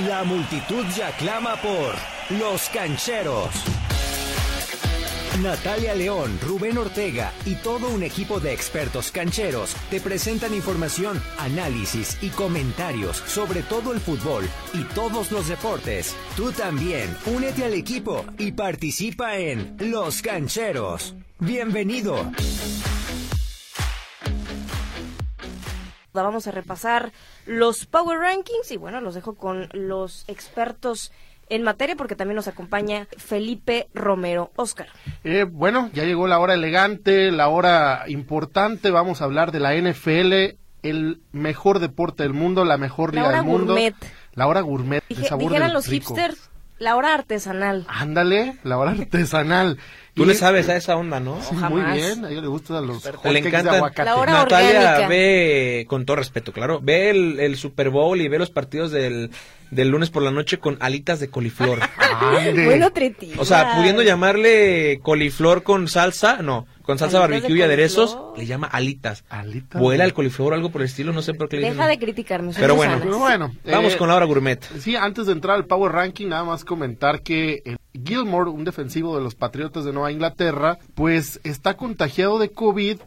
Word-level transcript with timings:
La 0.00 0.24
multitud 0.24 0.84
ya 0.94 1.10
clama 1.12 1.56
por 1.56 1.94
Los 2.38 2.68
Cancheros. 2.68 3.48
Natalia 5.42 5.94
León, 5.94 6.38
Rubén 6.42 6.76
Ortega 6.76 7.32
y 7.46 7.54
todo 7.54 7.88
un 7.88 8.02
equipo 8.02 8.38
de 8.38 8.52
expertos 8.52 9.10
cancheros 9.10 9.74
te 9.90 10.00
presentan 10.00 10.52
información, 10.52 11.22
análisis 11.38 12.18
y 12.20 12.28
comentarios 12.28 13.16
sobre 13.26 13.62
todo 13.62 13.94
el 13.94 14.00
fútbol 14.00 14.46
y 14.74 14.82
todos 14.94 15.32
los 15.32 15.48
deportes. 15.48 16.14
Tú 16.36 16.52
también, 16.52 17.16
únete 17.24 17.64
al 17.64 17.72
equipo 17.72 18.22
y 18.38 18.52
participa 18.52 19.38
en 19.38 19.76
Los 19.78 20.20
Cancheros. 20.20 21.14
Bienvenido. 21.38 22.32
Vamos 26.24 26.46
a 26.46 26.50
repasar 26.50 27.12
los 27.46 27.86
Power 27.86 28.18
Rankings 28.18 28.70
y 28.70 28.76
bueno, 28.76 29.00
los 29.00 29.14
dejo 29.14 29.34
con 29.34 29.68
los 29.72 30.24
expertos 30.28 31.12
en 31.48 31.62
materia 31.62 31.96
porque 31.96 32.16
también 32.16 32.36
nos 32.36 32.48
acompaña 32.48 33.06
Felipe 33.18 33.88
Romero. 33.94 34.50
Oscar. 34.56 34.88
Eh, 35.24 35.44
bueno, 35.44 35.90
ya 35.92 36.04
llegó 36.04 36.26
la 36.26 36.38
hora 36.38 36.54
elegante, 36.54 37.30
la 37.30 37.48
hora 37.48 38.04
importante. 38.08 38.90
Vamos 38.90 39.20
a 39.20 39.24
hablar 39.24 39.52
de 39.52 39.60
la 39.60 39.74
NFL, 39.74 40.58
el 40.82 41.20
mejor 41.32 41.78
deporte 41.78 42.24
del 42.24 42.32
mundo, 42.32 42.64
la 42.64 42.78
mejor 42.78 43.14
liga 43.14 43.30
del 43.30 43.44
mundo. 43.44 43.74
Gourmet. 43.74 43.94
La 44.34 44.46
hora 44.46 44.60
gourmet. 44.60 45.02
Dije, 45.08 45.28
dijeran 45.38 45.72
los 45.72 45.86
hipsters, 45.86 46.50
la 46.78 46.96
hora 46.96 47.14
artesanal. 47.14 47.86
Ándale, 47.88 48.56
la 48.64 48.78
hora 48.78 48.92
artesanal. 48.92 49.78
Tú 50.14 50.24
le 50.24 50.34
sabes 50.34 50.66
a 50.70 50.76
esa 50.76 50.96
onda, 50.96 51.20
¿no? 51.20 51.42
Sí, 51.42 51.54
muy 51.54 51.82
bien, 51.92 52.24
a 52.24 52.30
ella 52.30 52.40
le 52.40 52.46
gusta 52.46 52.80
los 52.80 53.04
le 53.04 53.38
encanta 53.38 53.70
de 53.72 53.76
aguacate. 53.76 54.04
La 54.08 54.16
hora 54.16 54.32
Natalia 54.32 54.80
orgánica. 54.80 55.08
ve, 55.08 55.84
con 55.88 56.06
todo 56.06 56.16
respeto, 56.16 56.52
claro, 56.52 56.80
ve 56.82 57.10
el, 57.10 57.38
el, 57.38 57.56
Super 57.56 57.90
Bowl 57.90 58.18
y 58.18 58.28
ve 58.28 58.38
los 58.38 58.48
partidos 58.48 58.90
del, 58.90 59.30
del 59.70 59.88
lunes 59.88 60.08
por 60.08 60.22
la 60.22 60.30
noche 60.30 60.58
con 60.58 60.78
alitas 60.80 61.20
de 61.20 61.28
coliflor. 61.28 61.80
bueno, 62.64 62.90
O 63.36 63.44
sea, 63.44 63.76
pudiendo 63.76 64.02
llamarle 64.02 65.00
coliflor 65.02 65.62
con 65.62 65.86
salsa, 65.86 66.38
no, 66.40 66.66
con 66.86 66.98
salsa 66.98 67.18
barbecue 67.18 67.58
y 67.58 67.62
aderezos, 67.62 68.16
le 68.36 68.46
llama 68.46 68.68
alitas. 68.68 69.24
Alitas. 69.28 69.80
Vuela 69.80 70.04
el 70.04 70.14
coliflor 70.14 70.52
o 70.52 70.54
algo 70.54 70.70
por 70.70 70.82
el 70.82 70.86
estilo, 70.86 71.12
no 71.12 71.20
sé 71.20 71.34
por 71.34 71.48
qué 71.48 71.56
le 71.56 71.70
Deja 71.70 71.88
de 71.88 71.98
criticarme. 71.98 72.52
Pero 72.54 72.76
bueno, 72.76 72.98
pero 73.02 73.18
bueno, 73.18 73.52
vamos 73.64 73.94
eh, 73.94 73.96
con 73.96 74.08
la 74.08 74.14
hora 74.14 74.24
gourmet. 74.24 74.62
Sí, 74.78 74.94
antes 74.94 75.26
de 75.26 75.32
entrar 75.32 75.56
al 75.56 75.66
Power 75.66 75.90
Ranking, 75.90 76.28
nada 76.28 76.44
más 76.44 76.64
comentar 76.64 77.22
que 77.22 77.60
el 77.64 77.76
Gilmore, 77.92 78.50
un 78.50 78.62
defensivo 78.62 79.16
de 79.16 79.22
los 79.22 79.34
Patriotas 79.34 79.84
de 79.84 79.92
Nueva 79.92 80.12
Inglaterra, 80.12 80.78
pues 80.94 81.40
está 81.42 81.74
contagiado 81.74 82.38
de 82.38 82.50
COVID 82.50 82.98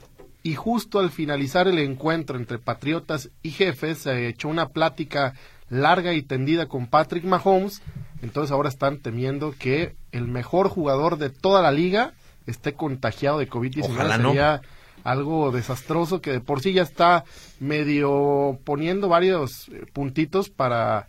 y 0.43 0.55
justo 0.55 0.99
al 0.99 1.09
finalizar 1.09 1.69
el 1.69 1.79
encuentro 1.79 2.37
entre 2.37 2.59
Patriotas 2.59 3.29
y 3.41 3.51
Jefes 3.51 3.99
se 3.99 4.27
echó 4.27 4.49
una 4.49 4.67
plática 4.67 5.35
larga 5.69 6.13
y 6.13 6.21
tendida 6.21 6.65
con 6.65 6.87
Patrick 6.87 7.23
Mahomes. 7.23 7.81
Entonces 8.21 8.51
ahora 8.51 8.67
están 8.67 8.97
temiendo 8.97 9.55
que 9.57 9.95
el 10.11 10.27
mejor 10.27 10.67
jugador 10.67 11.17
de 11.17 11.29
toda 11.29 11.61
la 11.61 11.71
liga 11.71 12.13
esté 12.45 12.73
contagiado 12.73 13.39
de 13.39 13.49
COVID-19. 13.49 14.17
Sería 14.17 14.61
algo 15.03 15.51
desastroso 15.51 16.21
que 16.21 16.31
de 16.31 16.41
por 16.41 16.61
sí 16.61 16.73
ya 16.73 16.83
está 16.83 17.23
medio 17.59 18.59
poniendo 18.63 19.07
varios 19.07 19.69
eh, 19.69 19.85
puntitos 19.93 20.49
para 20.49 21.07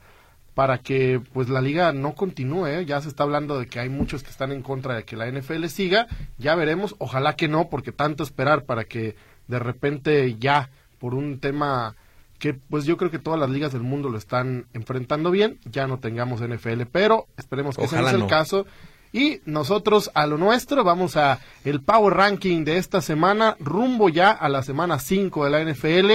para 0.55 0.79
que 0.79 1.23
pues 1.33 1.49
la 1.49 1.61
liga 1.61 1.93
no 1.93 2.15
continúe. 2.15 2.67
¿eh? 2.67 2.85
Ya 2.85 3.01
se 3.01 3.09
está 3.09 3.23
hablando 3.23 3.59
de 3.59 3.67
que 3.67 3.81
hay 3.81 3.89
muchos 3.89 4.23
que 4.23 4.31
están 4.31 4.53
en 4.53 4.63
contra 4.63 4.95
de 4.95 5.05
que 5.05 5.17
la 5.17 5.31
NFL 5.31 5.67
siga. 5.67 6.07
Ya 6.39 6.55
veremos. 6.55 6.97
Ojalá 6.99 7.35
que 7.35 7.49
no, 7.49 7.69
porque 7.69 7.93
tanto 7.93 8.23
esperar 8.23 8.65
para 8.65 8.85
que 8.85 9.17
de 9.49 9.59
repente 9.59 10.37
ya 10.39 10.69
por 10.99 11.15
un 11.15 11.41
tema 11.41 11.97
que 12.39 12.55
pues 12.55 12.85
yo 12.85 12.97
creo 12.97 13.11
que 13.11 13.19
todas 13.19 13.39
las 13.39 13.51
ligas 13.51 13.73
del 13.73 13.83
mundo 13.83 14.09
lo 14.09 14.19
están 14.19 14.67
enfrentando 14.73 15.31
bien, 15.31 15.59
ya 15.65 15.87
no 15.87 15.99
tengamos 15.99 16.41
NFL, 16.41 16.83
pero 16.91 17.27
esperemos 17.37 17.77
que 17.77 17.87
sea 17.87 18.11
el 18.11 18.27
caso. 18.27 18.67
Y 19.13 19.41
nosotros 19.45 20.11
a 20.15 20.27
lo 20.27 20.39
nuestro 20.39 20.85
vamos 20.85 21.17
a 21.17 21.41
el 21.65 21.81
Power 21.81 22.15
Ranking 22.15 22.65
de 22.65 22.77
esta 22.77 23.01
semana, 23.01 23.57
rumbo 23.59 24.09
ya 24.09 24.31
a 24.31 24.49
la 24.49 24.63
semana 24.63 24.99
5 24.99 25.45
de 25.45 25.51
la 25.51 25.65
NFL. 25.65 26.11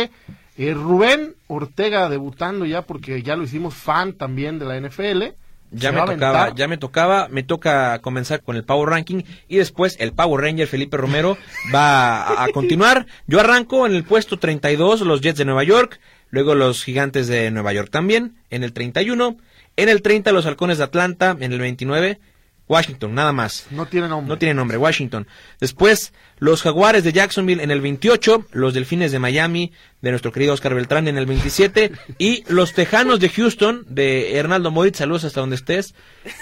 Eh, 0.57 0.73
Rubén 0.73 1.35
Ortega 1.47 2.07
debutando 2.07 2.66
ya 2.66 2.83
porque 2.83 3.22
ya 3.22 3.35
lo 3.35 3.44
hicimos 3.44 3.73
fan 3.73 4.13
también 4.13 4.59
de 4.59 4.66
la 4.66 4.79
NFL. 4.79 5.23
Ya 5.72 5.91
me 5.91 6.06
tocaba, 6.06 6.56
ya 6.56 6.67
me 6.69 6.78
tocaba, 6.78 7.28
me 7.29 7.44
toca 7.44 8.00
comenzar 8.00 8.41
con 8.41 8.56
el 8.56 8.63
Power 8.63 8.89
Ranking 8.89 9.23
y 9.50 9.57
después 9.57 9.97
el 10.00 10.13
Power 10.13 10.41
Ranger 10.41 10.67
Felipe 10.67 10.95
Romero 10.95 11.38
va 11.73 12.22
a, 12.22 12.45
a 12.45 12.47
continuar. 12.53 13.07
Yo 13.27 13.41
arranco 13.41 13.85
en 13.85 13.94
el 13.94 14.06
puesto 14.06 14.38
32, 14.38 15.01
los 15.01 15.19
Jets 15.19 15.39
de 15.39 15.44
Nueva 15.44 15.66
York, 15.66 16.00
luego 16.29 16.56
los 16.56 16.81
Gigantes 16.81 17.27
de 17.27 17.51
Nueva 17.51 17.73
York 17.73 17.89
también, 17.91 18.38
en 18.51 18.63
el 18.63 18.72
31, 18.72 19.35
en 19.75 19.89
el 19.89 20.01
30 20.01 20.31
los 20.31 20.45
Halcones 20.45 20.77
de 20.77 20.85
Atlanta, 20.85 21.35
en 21.38 21.51
el 21.51 21.59
29 21.59 22.19
Washington, 22.67 23.13
nada 23.13 23.31
más. 23.31 23.67
No 23.71 23.85
tiene 23.85 24.07
nombre. 24.07 24.27
No 24.27 24.37
tiene 24.37 24.53
nombre, 24.53 24.77
Washington. 24.77 25.27
Después, 25.59 26.13
los 26.39 26.63
Jaguares 26.63 27.03
de 27.03 27.11
Jacksonville 27.11 27.61
en 27.61 27.71
el 27.71 27.81
28, 27.81 28.45
los 28.51 28.73
Delfines 28.73 29.11
de 29.11 29.19
Miami 29.19 29.71
de 30.01 30.09
nuestro 30.09 30.31
querido 30.31 30.53
Oscar 30.53 30.73
Beltrán 30.73 31.07
en 31.07 31.17
el 31.17 31.25
27 31.25 31.91
y 32.17 32.43
los 32.51 32.73
Tejanos 32.73 33.19
de 33.19 33.29
Houston 33.29 33.85
de 33.87 34.37
Hernaldo 34.37 34.71
Moritz, 34.71 34.97
saludos 34.97 35.25
hasta 35.25 35.41
donde 35.41 35.55
estés. 35.55 35.93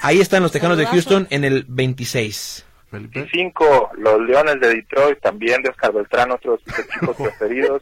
Ahí 0.02 0.22
están 0.22 0.44
los 0.44 0.52
Tejanos 0.52 0.78
de 0.78 0.86
Houston 0.86 1.28
en 1.30 1.44
el 1.44 1.66
26. 1.68 2.66
25, 2.92 3.92
los 3.98 4.22
Leones 4.22 4.60
de 4.60 4.76
Detroit, 4.76 5.20
también 5.20 5.64
de 5.64 5.70
Oscar 5.70 5.92
Beltrán, 5.94 6.32
otros 6.32 6.62
equipos 6.68 7.16
preferidos. 7.18 7.82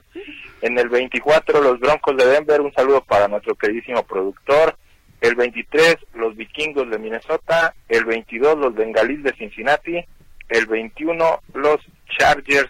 En 0.61 0.77
el 0.77 0.89
24, 0.89 1.61
los 1.61 1.79
Broncos 1.79 2.15
de 2.17 2.25
Denver, 2.25 2.61
un 2.61 2.71
saludo 2.73 3.03
para 3.03 3.27
nuestro 3.27 3.55
queridísimo 3.55 4.03
productor 4.03 4.77
el 5.21 5.35
23 5.35 5.97
los 6.15 6.35
vikingos 6.35 6.89
de 6.89 6.99
Minnesota, 6.99 7.73
el 7.87 8.05
22 8.05 8.57
los 8.57 8.75
bengalíes 8.75 9.23
de 9.23 9.33
Cincinnati, 9.33 10.03
el 10.49 10.65
21 10.65 11.41
los 11.53 11.77
Chargers 12.17 12.69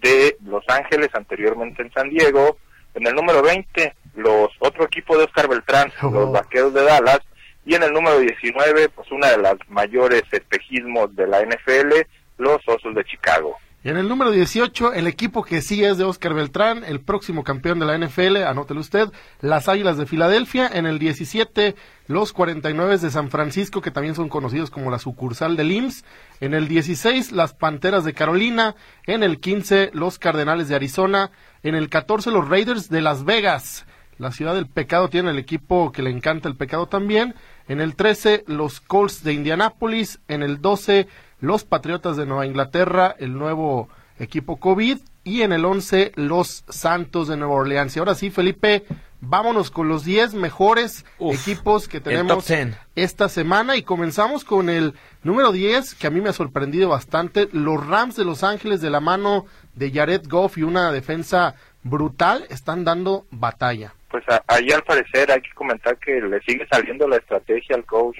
de 0.00 0.36
Los 0.44 0.64
Ángeles, 0.68 1.08
anteriormente 1.12 1.82
en 1.82 1.92
San 1.92 2.08
Diego, 2.08 2.56
en 2.94 3.06
el 3.06 3.14
número 3.14 3.42
20 3.42 3.94
los 4.14 4.48
otro 4.60 4.84
equipo 4.84 5.18
de 5.18 5.24
Oscar 5.24 5.48
Beltrán, 5.48 5.92
oh. 6.02 6.10
los 6.10 6.32
Vaqueros 6.32 6.72
de 6.72 6.84
Dallas, 6.84 7.20
y 7.66 7.74
en 7.74 7.82
el 7.82 7.92
número 7.92 8.18
19 8.18 8.88
pues 8.90 9.10
una 9.10 9.28
de 9.30 9.38
las 9.38 9.56
mayores 9.68 10.22
espejismos 10.30 11.14
de 11.14 11.26
la 11.26 11.42
NFL, 11.42 11.92
los 12.38 12.66
Osos 12.66 12.94
de 12.94 13.04
Chicago. 13.04 13.58
En 13.84 13.96
el 13.96 14.08
número 14.08 14.32
18, 14.32 14.92
el 14.94 15.06
equipo 15.06 15.44
que 15.44 15.62
sí 15.62 15.84
es 15.84 15.98
de 15.98 16.04
Oscar 16.04 16.34
Beltrán, 16.34 16.82
el 16.82 17.00
próximo 17.00 17.44
campeón 17.44 17.78
de 17.78 17.86
la 17.86 17.96
NFL, 17.96 18.38
anótelo 18.38 18.80
usted, 18.80 19.08
las 19.40 19.68
Águilas 19.68 19.96
de 19.96 20.04
Filadelfia. 20.04 20.66
En 20.66 20.84
el 20.84 20.98
17, 20.98 21.76
los 22.08 22.32
49 22.32 22.98
de 22.98 23.10
San 23.10 23.30
Francisco, 23.30 23.80
que 23.80 23.92
también 23.92 24.16
son 24.16 24.28
conocidos 24.28 24.70
como 24.70 24.90
la 24.90 24.98
sucursal 24.98 25.56
del 25.56 25.70
IMSS. 25.70 26.04
En 26.40 26.54
el 26.54 26.66
16, 26.66 27.30
las 27.30 27.54
Panteras 27.54 28.04
de 28.04 28.14
Carolina. 28.14 28.74
En 29.06 29.22
el 29.22 29.38
15, 29.38 29.90
los 29.92 30.18
Cardenales 30.18 30.68
de 30.68 30.74
Arizona. 30.74 31.30
En 31.62 31.76
el 31.76 31.88
14, 31.88 32.32
los 32.32 32.48
Raiders 32.48 32.88
de 32.88 33.00
Las 33.00 33.24
Vegas. 33.24 33.86
La 34.18 34.32
ciudad 34.32 34.56
del 34.56 34.66
pecado 34.66 35.08
tiene 35.08 35.30
el 35.30 35.38
equipo 35.38 35.92
que 35.92 36.02
le 36.02 36.10
encanta 36.10 36.48
el 36.48 36.56
pecado 36.56 36.86
también. 36.86 37.36
En 37.68 37.80
el 37.80 37.94
13, 37.94 38.42
los 38.48 38.80
Colts 38.80 39.22
de 39.22 39.34
Indianápolis. 39.34 40.18
En 40.26 40.42
el 40.42 40.60
12, 40.60 41.06
los 41.40 41.64
Patriotas 41.64 42.16
de 42.16 42.26
Nueva 42.26 42.46
Inglaterra, 42.46 43.14
el 43.18 43.34
nuevo 43.34 43.88
equipo 44.18 44.58
COVID, 44.58 44.98
y 45.24 45.42
en 45.42 45.52
el 45.52 45.64
11 45.64 46.12
los 46.16 46.64
Santos 46.68 47.28
de 47.28 47.36
Nueva 47.36 47.54
Orleans. 47.54 47.94
Y 47.94 47.98
ahora 47.98 48.14
sí, 48.14 48.30
Felipe, 48.30 48.84
vámonos 49.20 49.70
con 49.70 49.88
los 49.88 50.04
10 50.04 50.34
mejores 50.34 51.04
equipos 51.20 51.86
que 51.86 52.00
tenemos 52.00 52.50
esta 52.94 53.28
semana 53.28 53.76
y 53.76 53.82
comenzamos 53.82 54.44
con 54.44 54.70
el 54.70 54.94
número 55.22 55.52
10, 55.52 55.94
que 55.96 56.06
a 56.06 56.10
mí 56.10 56.20
me 56.20 56.30
ha 56.30 56.32
sorprendido 56.32 56.88
bastante, 56.88 57.48
los 57.52 57.86
Rams 57.86 58.16
de 58.16 58.24
Los 58.24 58.42
Ángeles 58.42 58.80
de 58.80 58.90
la 58.90 59.00
mano 59.00 59.46
de 59.74 59.90
Jared 59.92 60.22
Goff 60.28 60.58
y 60.58 60.62
una 60.62 60.90
defensa 60.92 61.54
brutal, 61.82 62.46
están 62.48 62.84
dando 62.84 63.26
batalla. 63.30 63.94
Pues 64.10 64.24
ahí 64.46 64.70
al 64.70 64.82
parecer 64.82 65.30
hay 65.30 65.42
que 65.42 65.52
comentar 65.54 65.96
que 65.98 66.20
le 66.20 66.40
sigue 66.40 66.66
saliendo 66.70 67.06
la 67.06 67.16
estrategia 67.16 67.76
al 67.76 67.84
coach 67.84 68.16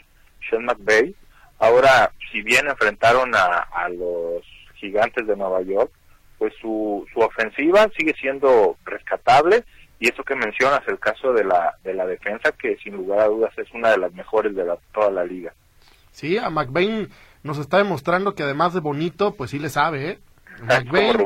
Sean 0.48 0.66
McVay 0.66 1.14
Ahora, 1.58 2.12
si 2.30 2.42
bien 2.42 2.68
enfrentaron 2.68 3.32
a, 3.34 3.88
los 3.88 4.42
gigantes 4.74 5.26
de 5.26 5.36
Nueva 5.36 5.62
York, 5.62 5.90
pues 6.38 6.52
su, 6.60 7.06
su 7.12 7.20
ofensiva 7.20 7.88
sigue 7.96 8.14
siendo 8.20 8.76
rescatable 8.84 9.64
y 10.00 10.08
eso 10.08 10.22
que 10.22 10.36
mencionas, 10.36 10.82
el 10.86 10.98
caso 10.98 11.32
de 11.32 11.44
la, 11.44 11.76
de 11.82 11.94
la 11.94 12.06
defensa, 12.06 12.52
que 12.52 12.76
sin 12.76 12.94
lugar 12.94 13.20
a 13.20 13.26
dudas 13.26 13.52
es 13.58 13.66
una 13.72 13.90
de 13.90 13.98
las 13.98 14.12
mejores 14.12 14.54
de 14.54 14.64
toda 14.94 15.10
la 15.10 15.24
liga. 15.24 15.52
Sí, 16.12 16.38
a 16.38 16.50
McBain 16.50 17.08
nos 17.42 17.58
está 17.58 17.78
demostrando 17.78 18.34
que 18.34 18.44
además 18.44 18.74
de 18.74 18.80
bonito, 18.80 19.34
pues 19.34 19.50
sí 19.50 19.58
le 19.58 19.68
sabe, 19.68 20.10
¿eh? 20.10 20.18
McBain, 20.62 21.16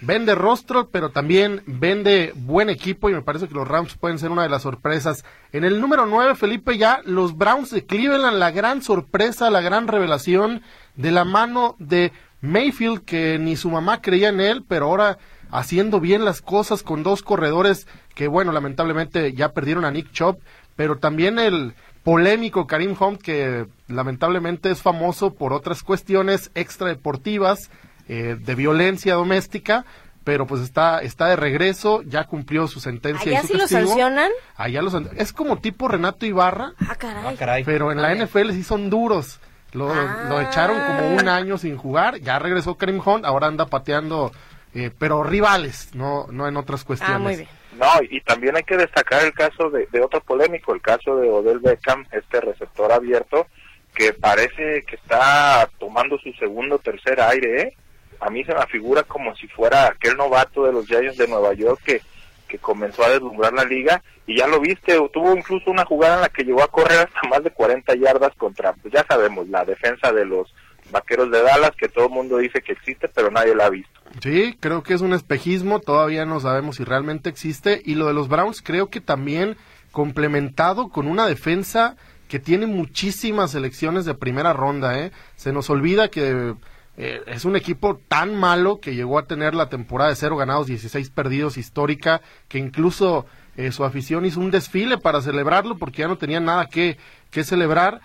vende 0.00 0.34
rostro, 0.34 0.88
pero 0.90 1.10
también 1.10 1.62
vende 1.66 2.32
buen 2.36 2.70
equipo 2.70 3.10
y 3.10 3.14
me 3.14 3.22
parece 3.22 3.48
que 3.48 3.54
los 3.54 3.66
Rams 3.66 3.96
pueden 3.96 4.18
ser 4.18 4.30
una 4.30 4.42
de 4.42 4.48
las 4.48 4.62
sorpresas. 4.62 5.24
En 5.52 5.64
el 5.64 5.80
número 5.80 6.06
9, 6.06 6.34
Felipe, 6.34 6.78
ya 6.78 7.00
los 7.04 7.36
Browns 7.36 7.70
de 7.70 7.84
Cleveland, 7.84 8.38
la 8.38 8.50
gran 8.50 8.82
sorpresa, 8.82 9.50
la 9.50 9.60
gran 9.60 9.88
revelación 9.88 10.62
de 10.96 11.10
la 11.10 11.24
mano 11.24 11.76
de 11.78 12.12
Mayfield, 12.40 13.04
que 13.04 13.38
ni 13.38 13.56
su 13.56 13.70
mamá 13.70 14.00
creía 14.00 14.28
en 14.28 14.40
él, 14.40 14.64
pero 14.66 14.86
ahora 14.86 15.18
haciendo 15.50 16.00
bien 16.00 16.24
las 16.24 16.42
cosas 16.42 16.82
con 16.82 17.02
dos 17.02 17.22
corredores 17.22 17.86
que, 18.14 18.28
bueno, 18.28 18.52
lamentablemente 18.52 19.32
ya 19.32 19.52
perdieron 19.52 19.84
a 19.84 19.90
Nick 19.90 20.12
Chop, 20.12 20.40
pero 20.76 20.98
también 20.98 21.38
el 21.38 21.74
polémico 22.04 22.66
Karim 22.66 22.94
Hunt, 22.98 23.20
que 23.20 23.66
lamentablemente 23.88 24.70
es 24.70 24.82
famoso 24.82 25.34
por 25.34 25.52
otras 25.52 25.82
cuestiones 25.82 26.50
extradeportivas 26.54 27.70
eh, 28.08 28.36
de 28.38 28.54
violencia 28.54 29.14
doméstica, 29.14 29.84
pero 30.24 30.46
pues 30.46 30.60
está 30.62 31.00
está 31.02 31.26
de 31.28 31.36
regreso, 31.36 32.02
ya 32.02 32.24
cumplió 32.24 32.66
su 32.68 32.80
sentencia 32.80 33.30
¿Allá 33.32 33.40
y 33.40 33.46
su 33.46 33.52
sí 33.54 33.58
lo 33.58 33.66
sancionan? 33.68 34.30
Allá 34.56 34.82
lo 34.82 34.90
san- 34.90 35.08
es 35.16 35.32
como 35.32 35.58
tipo 35.58 35.88
Renato 35.88 36.26
Ibarra, 36.26 36.72
Ah, 36.86 36.94
caray. 36.96 37.24
Ah, 37.26 37.34
caray. 37.38 37.64
pero 37.64 37.92
en 37.92 38.02
la. 38.02 38.12
NFL 38.14 38.50
sí 38.52 38.62
son 38.62 38.90
duros. 38.90 39.40
Lo, 39.72 39.92
Ah. 39.92 40.26
lo 40.28 40.40
echaron 40.40 40.78
como 40.86 41.14
un 41.16 41.28
año 41.28 41.58
sin 41.58 41.76
jugar, 41.76 42.18
ya 42.20 42.38
regresó 42.38 42.76
Karim 42.76 43.00
Hunt, 43.04 43.24
ahora 43.26 43.48
anda 43.48 43.66
pateando, 43.66 44.32
eh, 44.74 44.90
pero 44.98 45.22
rivales, 45.22 45.94
no 45.94 46.26
no 46.30 46.48
en 46.48 46.56
otras 46.56 46.84
cuestiones. 46.84 47.16
Ah, 47.16 47.18
muy 47.18 47.36
bien. 47.36 47.48
No, 47.78 47.86
y 48.10 48.20
también 48.22 48.56
hay 48.56 48.62
que 48.64 48.76
destacar 48.76 49.24
el 49.24 49.32
caso 49.34 49.70
de, 49.70 49.86
de 49.92 50.00
otro 50.00 50.20
polémico, 50.22 50.74
el 50.74 50.80
caso 50.80 51.16
de 51.16 51.28
Odell 51.30 51.58
Beckham, 51.60 52.06
este 52.12 52.40
receptor 52.40 52.90
abierto, 52.92 53.46
que 53.94 54.12
parece 54.14 54.84
que 54.88 54.96
está 54.96 55.68
tomando 55.78 56.18
su 56.18 56.32
segundo 56.32 56.76
o 56.76 56.78
tercer 56.78 57.20
aire, 57.20 57.60
¿eh? 57.62 57.76
A 58.20 58.30
mí 58.30 58.44
se 58.44 58.54
me 58.54 58.66
figura 58.66 59.02
como 59.02 59.34
si 59.36 59.46
fuera 59.48 59.86
aquel 59.86 60.16
novato 60.16 60.64
de 60.64 60.72
los 60.72 60.86
Giants 60.86 61.18
de 61.18 61.28
Nueva 61.28 61.54
York 61.54 61.80
que, 61.84 62.02
que 62.48 62.58
comenzó 62.58 63.04
a 63.04 63.10
deslumbrar 63.10 63.52
la 63.52 63.64
liga, 63.64 64.02
y 64.26 64.36
ya 64.38 64.46
lo 64.46 64.60
viste, 64.60 64.98
tuvo 65.12 65.34
incluso 65.36 65.70
una 65.70 65.84
jugada 65.84 66.16
en 66.16 66.20
la 66.22 66.28
que 66.28 66.44
llegó 66.44 66.62
a 66.62 66.68
correr 66.68 66.98
hasta 66.98 67.28
más 67.28 67.42
de 67.42 67.50
40 67.50 67.94
yardas 67.94 68.34
contra, 68.36 68.72
pues 68.74 68.92
ya 68.92 69.04
sabemos, 69.08 69.48
la 69.48 69.64
defensa 69.64 70.12
de 70.12 70.26
los 70.26 70.52
Vaqueros 70.90 71.30
de 71.30 71.42
Dallas, 71.42 71.72
que 71.76 71.88
todo 71.88 72.06
el 72.06 72.10
mundo 72.10 72.38
dice 72.38 72.60
que 72.60 72.72
existe, 72.72 73.08
pero 73.08 73.30
nadie 73.30 73.54
la 73.54 73.66
ha 73.66 73.70
visto. 73.70 74.00
Sí, 74.22 74.56
creo 74.58 74.82
que 74.82 74.94
es 74.94 75.00
un 75.00 75.12
espejismo, 75.12 75.80
todavía 75.80 76.24
no 76.24 76.40
sabemos 76.40 76.76
si 76.76 76.84
realmente 76.84 77.28
existe. 77.28 77.80
Y 77.84 77.94
lo 77.94 78.06
de 78.06 78.14
los 78.14 78.28
Browns 78.28 78.62
creo 78.62 78.88
que 78.88 79.00
también 79.00 79.56
complementado 79.92 80.88
con 80.88 81.06
una 81.06 81.26
defensa 81.26 81.96
que 82.28 82.38
tiene 82.38 82.66
muchísimas 82.66 83.52
selecciones 83.52 84.04
de 84.04 84.14
primera 84.14 84.52
ronda. 84.52 84.98
¿eh? 84.98 85.12
Se 85.36 85.52
nos 85.52 85.70
olvida 85.70 86.08
que 86.08 86.54
eh, 86.98 87.22
es 87.26 87.44
un 87.44 87.56
equipo 87.56 88.00
tan 88.08 88.34
malo 88.34 88.80
que 88.80 88.94
llegó 88.94 89.18
a 89.18 89.26
tener 89.26 89.54
la 89.54 89.68
temporada 89.68 90.10
de 90.10 90.16
cero 90.16 90.36
ganados, 90.36 90.66
16 90.66 91.10
perdidos 91.10 91.56
histórica, 91.56 92.20
que 92.48 92.58
incluso 92.58 93.24
eh, 93.56 93.72
su 93.72 93.84
afición 93.84 94.24
hizo 94.24 94.40
un 94.40 94.50
desfile 94.50 94.98
para 94.98 95.22
celebrarlo 95.22 95.78
porque 95.78 96.02
ya 96.02 96.08
no 96.08 96.18
tenían 96.18 96.44
nada 96.44 96.66
que, 96.66 96.98
que 97.30 97.44
celebrar. 97.44 98.00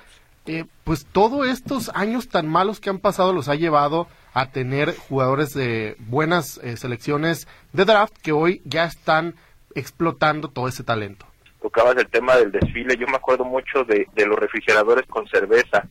Eh, 0.45 0.65
pues 0.83 1.05
todos 1.05 1.47
estos 1.47 1.89
años 1.95 2.27
tan 2.27 2.49
malos 2.49 2.79
que 2.79 2.89
han 2.89 2.99
pasado 2.99 3.33
los 3.33 3.49
ha 3.49 3.55
llevado 3.55 4.07
a 4.33 4.47
tener 4.51 4.95
jugadores 4.95 5.53
de 5.53 5.95
buenas 5.99 6.59
eh, 6.63 6.75
selecciones 6.75 7.47
de 7.71 7.85
draft 7.85 8.13
que 8.21 8.31
hoy 8.31 8.61
ya 8.65 8.85
están 8.85 9.35
explotando 9.73 10.49
todo 10.49 10.67
ese 10.67 10.83
talento. 10.83 11.25
tocabas 11.61 11.95
el 11.97 12.07
tema 12.09 12.35
del 12.35 12.51
desfile, 12.51 12.97
yo 12.97 13.07
me 13.07 13.15
acuerdo 13.15 13.45
mucho 13.45 13.85
de, 13.85 14.07
de 14.13 14.25
los 14.25 14.37
refrigeradores 14.37 15.07
con 15.07 15.27
cerveza, 15.27 15.87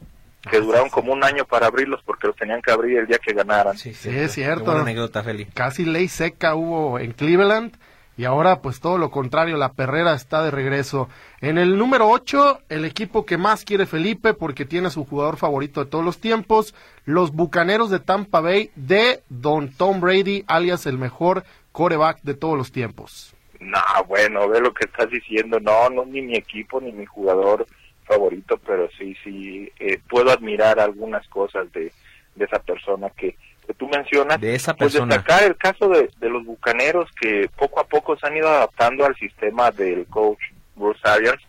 que 0.50 0.56
Ah, 0.56 0.60
duraron 0.60 0.88
sí, 0.88 0.90
como 0.90 1.12
un 1.12 1.24
año 1.24 1.44
para 1.44 1.66
abrirlos 1.66 2.02
porque 2.04 2.26
los 2.26 2.36
tenían 2.36 2.60
que 2.62 2.72
abrir 2.72 2.98
el 2.98 3.06
día 3.06 3.18
que 3.18 3.32
ganaran. 3.34 3.76
Sí, 3.76 3.94
Sí, 3.94 4.08
es 4.10 4.32
cierto. 4.32 4.64
Qué 4.64 4.70
buena 4.70 4.82
anécdota, 4.82 5.22
Feli. 5.22 5.46
Casi 5.46 5.84
ley 5.84 6.08
seca 6.08 6.54
hubo 6.54 6.98
en 6.98 7.12
Cleveland 7.12 7.76
y 8.16 8.24
ahora 8.24 8.60
pues 8.60 8.80
todo 8.80 8.98
lo 8.98 9.10
contrario, 9.10 9.56
la 9.56 9.72
perrera 9.72 10.14
está 10.14 10.42
de 10.42 10.50
regreso. 10.50 11.08
En 11.40 11.58
el 11.58 11.78
número 11.78 12.08
8, 12.10 12.60
el 12.68 12.84
equipo 12.84 13.24
que 13.24 13.38
más 13.38 13.64
quiere 13.64 13.86
Felipe 13.86 14.34
porque 14.34 14.64
tiene 14.66 14.88
a 14.88 14.90
su 14.90 15.04
jugador 15.04 15.36
favorito 15.38 15.82
de 15.82 15.90
todos 15.90 16.04
los 16.04 16.18
tiempos, 16.18 16.74
los 17.04 17.32
Bucaneros 17.32 17.88
de 17.90 18.00
Tampa 18.00 18.40
Bay 18.40 18.70
de 18.74 19.22
Don 19.28 19.70
Tom 19.72 20.00
Brady, 20.00 20.44
alias 20.46 20.86
el 20.86 20.98
mejor 20.98 21.44
coreback 21.72 22.20
de 22.22 22.34
todos 22.34 22.58
los 22.58 22.70
tiempos. 22.70 23.34
No, 23.60 23.80
bueno, 24.08 24.48
ve 24.48 24.60
lo 24.60 24.74
que 24.74 24.86
estás 24.86 25.08
diciendo, 25.08 25.58
no, 25.60 25.88
no 25.88 26.04
ni 26.04 26.20
mi 26.20 26.36
equipo 26.36 26.80
ni 26.80 26.92
mi 26.92 27.06
jugador 27.06 27.64
favorito, 28.04 28.58
pero 28.66 28.88
sí, 28.98 29.16
sí, 29.24 29.70
eh, 29.78 29.98
puedo 30.08 30.30
admirar 30.30 30.78
algunas 30.80 31.26
cosas 31.28 31.70
de, 31.72 31.92
de 32.34 32.44
esa 32.44 32.58
persona 32.60 33.10
que, 33.10 33.36
que 33.66 33.74
tú 33.74 33.88
mencionas. 33.88 34.40
De 34.40 34.54
esa 34.54 34.74
Pues 34.74 34.92
persona. 34.92 35.14
destacar 35.16 35.44
el 35.44 35.56
caso 35.56 35.88
de, 35.88 36.10
de 36.18 36.28
los 36.28 36.44
bucaneros 36.44 37.08
que 37.20 37.48
poco 37.56 37.80
a 37.80 37.84
poco 37.84 38.16
se 38.16 38.26
han 38.26 38.36
ido 38.36 38.48
adaptando 38.48 39.04
al 39.04 39.14
sistema 39.16 39.70
del 39.70 40.06
coach 40.06 40.40
Bruce 40.76 41.00
Arians. 41.08 41.40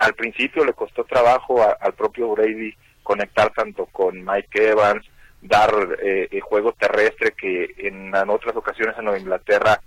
Al 0.00 0.14
principio 0.14 0.64
le 0.64 0.72
costó 0.74 1.04
trabajo 1.04 1.62
a- 1.62 1.76
al 1.80 1.94
propio 1.94 2.28
Brady 2.30 2.74
conectar 3.02 3.50
tanto 3.52 3.86
con 3.86 4.24
Mike 4.24 4.68
Evans, 4.70 5.04
dar 5.40 5.70
eh, 6.02 6.28
el 6.30 6.40
juego 6.42 6.72
terrestre 6.72 7.32
que 7.32 7.74
en, 7.78 8.14
en 8.14 8.28
otras 8.30 8.54
ocasiones 8.54 8.94
en 8.98 9.04
Nueva 9.04 9.18
Inglaterra 9.18 9.80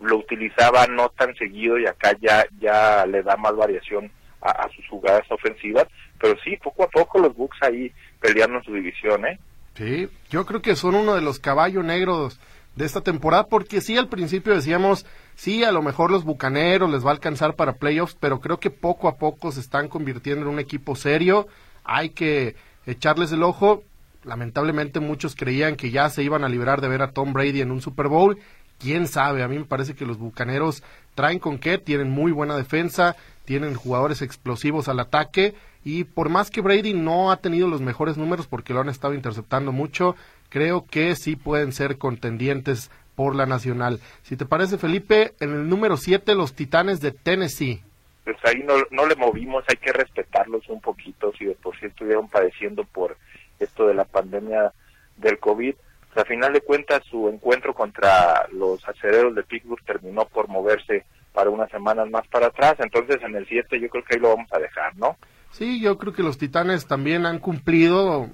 lo 0.00 0.16
utilizaba 0.16 0.86
no 0.86 1.08
tan 1.10 1.34
seguido 1.36 1.78
y 1.78 1.86
acá 1.86 2.16
ya 2.20 2.44
ya 2.58 3.06
le 3.06 3.22
da 3.22 3.36
más 3.36 3.54
variación 3.54 4.10
a, 4.40 4.68
sus 4.74 4.86
jugadas 4.88 5.24
ofensivas, 5.30 5.86
pero 6.20 6.36
sí, 6.44 6.56
poco 6.62 6.84
a 6.84 6.88
poco 6.88 7.18
los 7.18 7.34
Bucks 7.34 7.58
ahí 7.62 7.92
peleando 8.20 8.58
en 8.58 8.64
su 8.64 8.72
división, 8.72 9.26
¿eh? 9.26 9.38
Sí, 9.74 10.08
yo 10.30 10.44
creo 10.44 10.62
que 10.62 10.76
son 10.76 10.94
uno 10.94 11.14
de 11.14 11.20
los 11.20 11.38
caballos 11.38 11.84
negros 11.84 12.40
de 12.74 12.84
esta 12.84 13.00
temporada, 13.00 13.46
porque 13.46 13.80
sí, 13.80 13.96
al 13.96 14.08
principio 14.08 14.54
decíamos, 14.54 15.06
sí, 15.34 15.64
a 15.64 15.72
lo 15.72 15.82
mejor 15.82 16.10
los 16.10 16.24
Bucaneros 16.24 16.90
les 16.90 17.04
va 17.04 17.10
a 17.10 17.14
alcanzar 17.14 17.54
para 17.54 17.74
playoffs, 17.74 18.16
pero 18.18 18.40
creo 18.40 18.60
que 18.60 18.70
poco 18.70 19.08
a 19.08 19.16
poco 19.16 19.50
se 19.52 19.60
están 19.60 19.88
convirtiendo 19.88 20.42
en 20.42 20.48
un 20.48 20.60
equipo 20.60 20.94
serio, 20.94 21.48
hay 21.84 22.10
que 22.10 22.54
echarles 22.86 23.32
el 23.32 23.42
ojo, 23.42 23.82
lamentablemente 24.24 25.00
muchos 25.00 25.34
creían 25.34 25.76
que 25.76 25.90
ya 25.90 26.08
se 26.08 26.22
iban 26.22 26.44
a 26.44 26.48
librar 26.48 26.80
de 26.80 26.88
ver 26.88 27.02
a 27.02 27.10
Tom 27.10 27.32
Brady 27.32 27.60
en 27.60 27.72
un 27.72 27.80
Super 27.80 28.08
Bowl, 28.08 28.38
quién 28.78 29.08
sabe, 29.08 29.42
a 29.42 29.48
mí 29.48 29.58
me 29.58 29.64
parece 29.64 29.94
que 29.94 30.06
los 30.06 30.18
Bucaneros 30.18 30.82
traen 31.14 31.38
con 31.38 31.58
qué, 31.58 31.78
tienen 31.78 32.10
muy 32.10 32.30
buena 32.30 32.56
defensa, 32.56 33.16
tienen 33.48 33.74
jugadores 33.74 34.20
explosivos 34.20 34.90
al 34.90 35.00
ataque 35.00 35.54
y 35.82 36.04
por 36.04 36.28
más 36.28 36.50
que 36.50 36.60
Brady 36.60 36.92
no 36.92 37.30
ha 37.32 37.38
tenido 37.38 37.66
los 37.66 37.80
mejores 37.80 38.18
números 38.18 38.46
porque 38.46 38.74
lo 38.74 38.80
han 38.80 38.90
estado 38.90 39.14
interceptando 39.14 39.72
mucho, 39.72 40.16
creo 40.50 40.84
que 40.84 41.16
sí 41.16 41.34
pueden 41.34 41.72
ser 41.72 41.96
contendientes 41.96 42.90
por 43.16 43.34
la 43.34 43.46
nacional. 43.46 44.00
Si 44.20 44.36
te 44.36 44.44
parece 44.44 44.76
Felipe, 44.76 45.32
en 45.40 45.54
el 45.54 45.66
número 45.66 45.96
7 45.96 46.34
los 46.34 46.52
Titanes 46.52 47.00
de 47.00 47.12
Tennessee. 47.12 47.82
Pues 48.22 48.36
ahí 48.44 48.62
no, 48.64 48.74
no 48.90 49.06
le 49.06 49.16
movimos, 49.16 49.64
hay 49.66 49.76
que 49.76 49.94
respetarlos 49.94 50.68
un 50.68 50.82
poquito, 50.82 51.32
si 51.38 51.46
de 51.46 51.54
por 51.54 51.74
sí 51.80 51.86
estuvieron 51.86 52.28
padeciendo 52.28 52.84
por 52.84 53.16
esto 53.58 53.86
de 53.86 53.94
la 53.94 54.04
pandemia 54.04 54.74
del 55.16 55.38
COVID. 55.38 55.74
Pues, 56.12 56.18
a 56.18 56.28
final 56.28 56.52
de 56.52 56.60
cuentas, 56.60 57.02
su 57.08 57.30
encuentro 57.30 57.72
contra 57.72 58.46
los 58.52 58.86
acereros 58.86 59.34
de 59.34 59.42
Pittsburgh 59.42 59.82
terminó 59.86 60.26
por 60.26 60.48
moverse 60.48 61.06
para 61.38 61.50
unas 61.50 61.70
semanas 61.70 62.10
más 62.10 62.26
para 62.26 62.48
atrás, 62.48 62.74
entonces 62.80 63.18
en 63.22 63.36
el 63.36 63.46
7 63.46 63.80
yo 63.80 63.88
creo 63.88 64.02
que 64.02 64.16
ahí 64.16 64.20
lo 64.20 64.30
vamos 64.30 64.52
a 64.52 64.58
dejar, 64.58 64.96
¿no? 64.96 65.16
Sí, 65.52 65.80
yo 65.80 65.96
creo 65.96 66.12
que 66.12 66.24
los 66.24 66.36
Titanes 66.36 66.88
también 66.88 67.26
han 67.26 67.38
cumplido, 67.38 68.28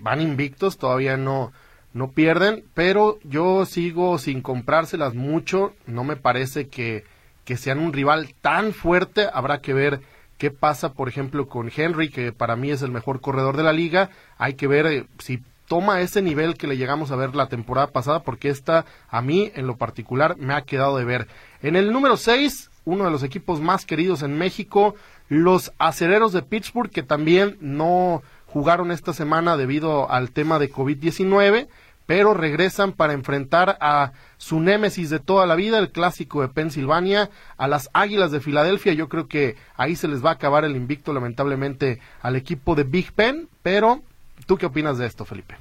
van 0.00 0.22
invictos, 0.22 0.78
todavía 0.78 1.18
no 1.18 1.52
no 1.92 2.12
pierden, 2.12 2.64
pero 2.72 3.18
yo 3.22 3.66
sigo 3.66 4.16
sin 4.16 4.40
comprárselas 4.40 5.12
mucho, 5.12 5.74
no 5.86 6.04
me 6.04 6.16
parece 6.16 6.68
que, 6.68 7.04
que 7.44 7.58
sean 7.58 7.80
un 7.80 7.92
rival 7.92 8.34
tan 8.40 8.72
fuerte, 8.72 9.26
habrá 9.30 9.60
que 9.60 9.74
ver 9.74 10.00
qué 10.38 10.50
pasa, 10.50 10.94
por 10.94 11.10
ejemplo, 11.10 11.48
con 11.48 11.70
Henry, 11.74 12.08
que 12.08 12.32
para 12.32 12.56
mí 12.56 12.70
es 12.70 12.80
el 12.80 12.92
mejor 12.92 13.20
corredor 13.20 13.58
de 13.58 13.62
la 13.62 13.74
liga, 13.74 14.08
hay 14.38 14.54
que 14.54 14.68
ver 14.68 14.86
eh, 14.86 15.04
si 15.18 15.42
toma 15.68 16.00
ese 16.00 16.22
nivel 16.22 16.56
que 16.56 16.66
le 16.66 16.76
llegamos 16.76 17.10
a 17.10 17.16
ver 17.16 17.36
la 17.36 17.48
temporada 17.48 17.88
pasada, 17.88 18.22
porque 18.22 18.48
esta 18.48 18.86
a 19.08 19.22
mí 19.22 19.52
en 19.54 19.66
lo 19.66 19.76
particular 19.76 20.36
me 20.38 20.54
ha 20.54 20.62
quedado 20.62 20.96
de 20.96 21.04
ver. 21.04 21.28
En 21.62 21.76
el 21.76 21.92
número 21.92 22.16
6, 22.16 22.70
uno 22.84 23.04
de 23.04 23.10
los 23.10 23.22
equipos 23.22 23.60
más 23.60 23.84
queridos 23.84 24.22
en 24.22 24.36
México, 24.36 24.94
los 25.28 25.72
acereros 25.78 26.32
de 26.32 26.42
Pittsburgh, 26.42 26.90
que 26.90 27.02
también 27.02 27.58
no 27.60 28.22
jugaron 28.46 28.90
esta 28.90 29.12
semana 29.12 29.56
debido 29.56 30.10
al 30.10 30.30
tema 30.30 30.58
de 30.58 30.72
COVID-19, 30.72 31.68
pero 32.06 32.32
regresan 32.32 32.92
para 32.92 33.12
enfrentar 33.12 33.76
a 33.82 34.12
su 34.38 34.60
némesis 34.60 35.10
de 35.10 35.18
toda 35.18 35.44
la 35.44 35.54
vida, 35.54 35.78
el 35.78 35.92
clásico 35.92 36.40
de 36.40 36.48
Pensilvania, 36.48 37.28
a 37.58 37.68
las 37.68 37.90
Águilas 37.92 38.30
de 38.30 38.40
Filadelfia. 38.40 38.94
Yo 38.94 39.10
creo 39.10 39.28
que 39.28 39.56
ahí 39.76 39.94
se 39.94 40.08
les 40.08 40.24
va 40.24 40.30
a 40.30 40.34
acabar 40.34 40.64
el 40.64 40.74
invicto, 40.74 41.12
lamentablemente, 41.12 42.00
al 42.22 42.36
equipo 42.36 42.74
de 42.74 42.84
Big 42.84 43.12
Ben, 43.14 43.50
pero 43.62 44.00
¿tú 44.48 44.56
qué 44.56 44.66
opinas 44.66 44.98
de 44.98 45.06
esto, 45.06 45.24
Felipe? 45.26 45.54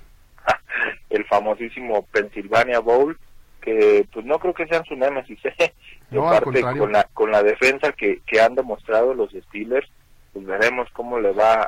el 1.11 1.25
famosísimo 1.25 2.03
Pennsylvania 2.11 2.79
Bowl, 2.79 3.17
que 3.61 4.07
pues 4.11 4.25
no 4.25 4.39
creo 4.39 4.53
que 4.53 4.65
sean 4.65 4.85
su 4.85 4.95
némesis, 4.95 5.39
¿eh? 5.59 5.73
No, 6.09 6.23
contrario. 6.41 6.83
con 6.83 6.91
la, 6.93 7.03
con 7.13 7.31
la 7.31 7.43
defensa 7.43 7.91
que, 7.91 8.21
que 8.25 8.39
han 8.39 8.55
demostrado 8.55 9.13
los 9.13 9.31
Steelers, 9.31 9.87
pues 10.31 10.45
veremos 10.45 10.87
cómo 10.93 11.19
le 11.19 11.33
va 11.33 11.63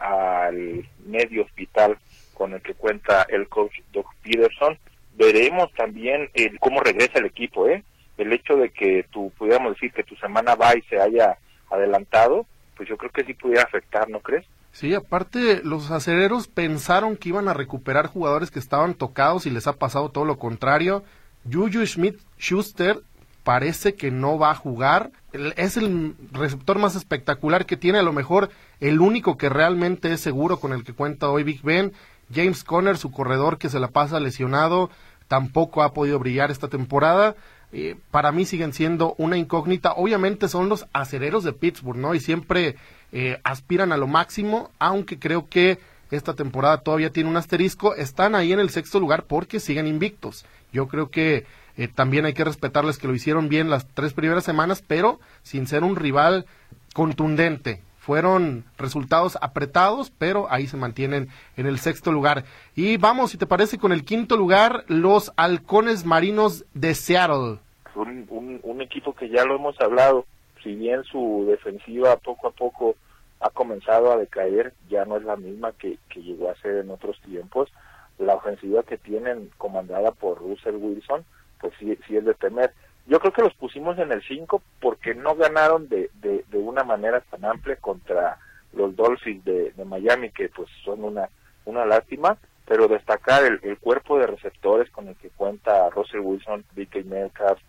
al 0.46 0.88
medio 1.06 1.44
hospital 1.44 1.98
con 2.34 2.54
el 2.54 2.62
que 2.62 2.74
cuenta 2.74 3.24
el 3.24 3.50
coach 3.50 3.82
Doug 3.92 4.06
Peterson. 4.24 4.78
Veremos 5.16 5.74
también 5.74 6.30
el, 6.34 6.58
cómo 6.60 6.80
regresa 6.80 7.20
el 7.20 7.26
equipo, 7.26 7.68
¿eh? 7.68 7.84
El 8.18 8.32
hecho 8.32 8.56
de 8.56 8.70
que 8.70 9.06
tú, 9.12 9.32
pudiéramos 9.38 9.74
decir 9.74 9.92
que 9.92 10.04
tu 10.04 10.16
semana 10.16 10.56
va 10.56 10.78
y 10.78 10.82
se 10.84 11.02
haya 11.02 11.38
adelantado, 11.70 12.46
pues 12.78 12.88
yo 12.88 12.96
creo 12.96 13.12
que 13.12 13.26
sí 13.26 13.34
pudiera 13.34 13.64
afectar, 13.64 14.10
¿no 14.10 14.22
crees? 14.22 14.46
Sí, 14.72 14.94
aparte 14.94 15.62
los 15.64 15.92
acereros 15.92 16.48
pensaron 16.48 17.18
que 17.18 17.30
iban 17.30 17.48
a 17.48 17.54
recuperar 17.54 18.08
jugadores 18.08 18.52
que 18.52 18.60
estaban 18.60 18.94
tocados 18.94 19.46
y 19.46 19.50
les 19.50 19.68
ha 19.68 19.74
pasado 19.74 20.10
todo 20.10 20.26
lo 20.26 20.38
contrario. 20.38 21.04
Juju 21.52 21.86
Smith-Schuster 21.86 23.02
parece 23.44 23.96
que 23.96 24.12
no 24.12 24.38
va 24.38 24.52
a 24.52 24.56
jugar. 24.56 25.12
Es 25.56 25.76
el 25.76 26.16
receptor 26.32 26.78
más 26.78 26.96
espectacular 26.96 27.66
que 27.66 27.78
tiene, 27.78 28.00
a 28.00 28.04
lo 28.04 28.14
mejor 28.14 28.50
el 28.80 29.02
único 29.02 29.38
que 29.38 29.50
realmente 29.50 30.14
es 30.14 30.22
seguro 30.22 30.60
con 30.60 30.72
el 30.72 30.84
que 30.84 30.94
cuenta 30.94 31.30
hoy 31.30 31.44
Big 31.44 31.62
Ben. 31.64 31.94
James 32.34 32.64
Conner, 32.64 32.98
su 32.98 33.12
corredor 33.12 33.58
que 33.58 33.70
se 33.70 33.80
la 33.80 33.88
pasa 33.88 34.20
lesionado, 34.20 34.92
tampoco 35.28 35.82
ha 35.82 35.94
podido 35.94 36.20
brillar 36.20 36.52
esta 36.52 36.68
temporada. 36.68 37.36
Eh, 37.72 37.96
para 38.12 38.32
mí 38.32 38.46
siguen 38.46 38.74
siendo 38.74 39.16
una 39.18 39.38
incógnita. 39.38 39.94
Obviamente 39.94 40.48
son 40.48 40.70
los 40.70 40.88
acereros 40.94 41.44
de 41.44 41.54
Pittsburgh, 41.54 41.98
¿no? 41.98 42.16
Y 42.16 42.20
siempre 42.20 42.76
eh, 43.12 43.40
aspiran 43.44 43.92
a 43.92 43.98
lo 43.98 44.08
máximo, 44.08 44.72
aunque 44.80 45.20
creo 45.20 45.48
que 45.48 45.80
esta 46.12 46.34
temporada 46.34 46.80
todavía 46.80 47.12
tiene 47.12 47.30
un 47.30 47.38
asterisco. 47.38 47.96
Están 47.96 48.36
ahí 48.36 48.52
en 48.52 48.60
el 48.60 48.70
sexto 48.70 49.00
lugar 49.00 49.26
porque 49.26 49.60
siguen 49.60 49.88
invictos. 49.88 50.46
Yo 50.72 50.88
creo 50.88 51.10
que 51.10 51.46
eh, 51.78 51.88
también 51.88 52.26
hay 52.26 52.34
que 52.34 52.44
respetarles 52.44 52.98
que 52.98 53.08
lo 53.08 53.16
hicieron 53.16 53.50
bien 53.50 53.70
las 53.70 53.88
tres 53.88 54.14
primeras 54.14 54.44
semanas, 54.44 54.84
pero 54.86 55.20
sin 55.44 55.68
ser 55.68 55.84
un 55.84 55.96
rival 55.96 56.46
contundente. 56.94 57.82
Fueron 58.10 58.66
resultados 58.80 59.38
apretados, 59.40 60.10
pero 60.10 60.48
ahí 60.50 60.66
se 60.66 60.78
mantienen 60.78 61.28
en 61.58 61.68
el 61.68 61.78
sexto 61.78 62.12
lugar. 62.12 62.44
Y 62.76 62.98
vamos, 62.98 63.30
si 63.30 63.38
te 63.38 63.46
parece, 63.46 63.78
con 63.78 63.92
el 63.92 64.04
quinto 64.04 64.36
lugar, 64.36 64.84
los 64.88 65.32
halcones 65.38 66.08
marinos 66.08 66.66
de 66.74 66.96
Seattle. 66.96 67.60
Un, 67.94 68.82
equipo 68.82 69.14
que 69.14 69.30
ya 69.30 69.46
lo 69.46 69.58
hemos 69.58 69.80
hablado, 69.80 70.26
si 70.64 70.74
bien 70.74 71.04
su 71.04 71.46
defensiva 71.48 72.18
poco 72.18 72.48
a 72.48 72.52
poco 72.52 72.96
ha 73.42 73.52
comenzado 73.52 74.12
a 74.12 74.18
decaer, 74.18 74.74
ya 74.90 75.06
no 75.06 75.18
es 75.18 75.24
la 75.24 75.36
misma 75.36 75.74
que, 75.74 76.00
que 76.10 76.24
llegó 76.24 76.50
a 76.50 76.56
ser 76.56 76.78
en 76.78 76.90
otros 76.90 77.22
tiempos. 77.22 77.70
La 78.18 78.34
ofensiva 78.34 78.82
que 78.82 78.98
tienen 78.98 79.52
comandada 79.60 80.10
por 80.14 80.40
Russell 80.40 80.78
Wilson, 80.78 81.24
pues 81.62 81.74
sí, 81.78 81.96
sí 82.08 82.18
es 82.18 82.26
de 82.26 82.34
temer. 82.34 82.74
Yo 83.10 83.20
creo 83.20 83.34
que 83.34 83.42
los 83.42 83.56
pusimos 83.56 83.98
en 83.98 84.12
el 84.12 84.22
5 84.22 84.62
porque 84.80 85.16
no 85.16 85.36
ganaron 85.36 85.90
de, 85.90 86.12
de, 86.22 86.44
una 86.54 86.84
manera 86.84 87.22
tan 87.22 87.44
amplia 87.44 87.76
contra 87.78 88.38
los 88.74 88.96
Dolphins 88.96 89.44
de, 89.44 89.74
Miami, 89.84 90.30
que 90.30 90.48
pues 90.50 90.70
son 90.86 91.04
una, 91.04 91.28
una 91.66 91.88
lástima, 91.88 92.38
pero 92.68 92.88
destacar 92.88 93.44
el, 93.46 93.60
el, 93.64 93.80
cuerpo 93.80 94.20
de 94.20 94.28
receptores 94.28 94.92
con 94.92 95.08
el 95.08 95.16
que 95.16 95.32
cuenta 95.32 95.90
Russell 95.90 96.20
Wilson, 96.20 96.64
DK 96.76 97.04
Metcalf, 97.06 97.60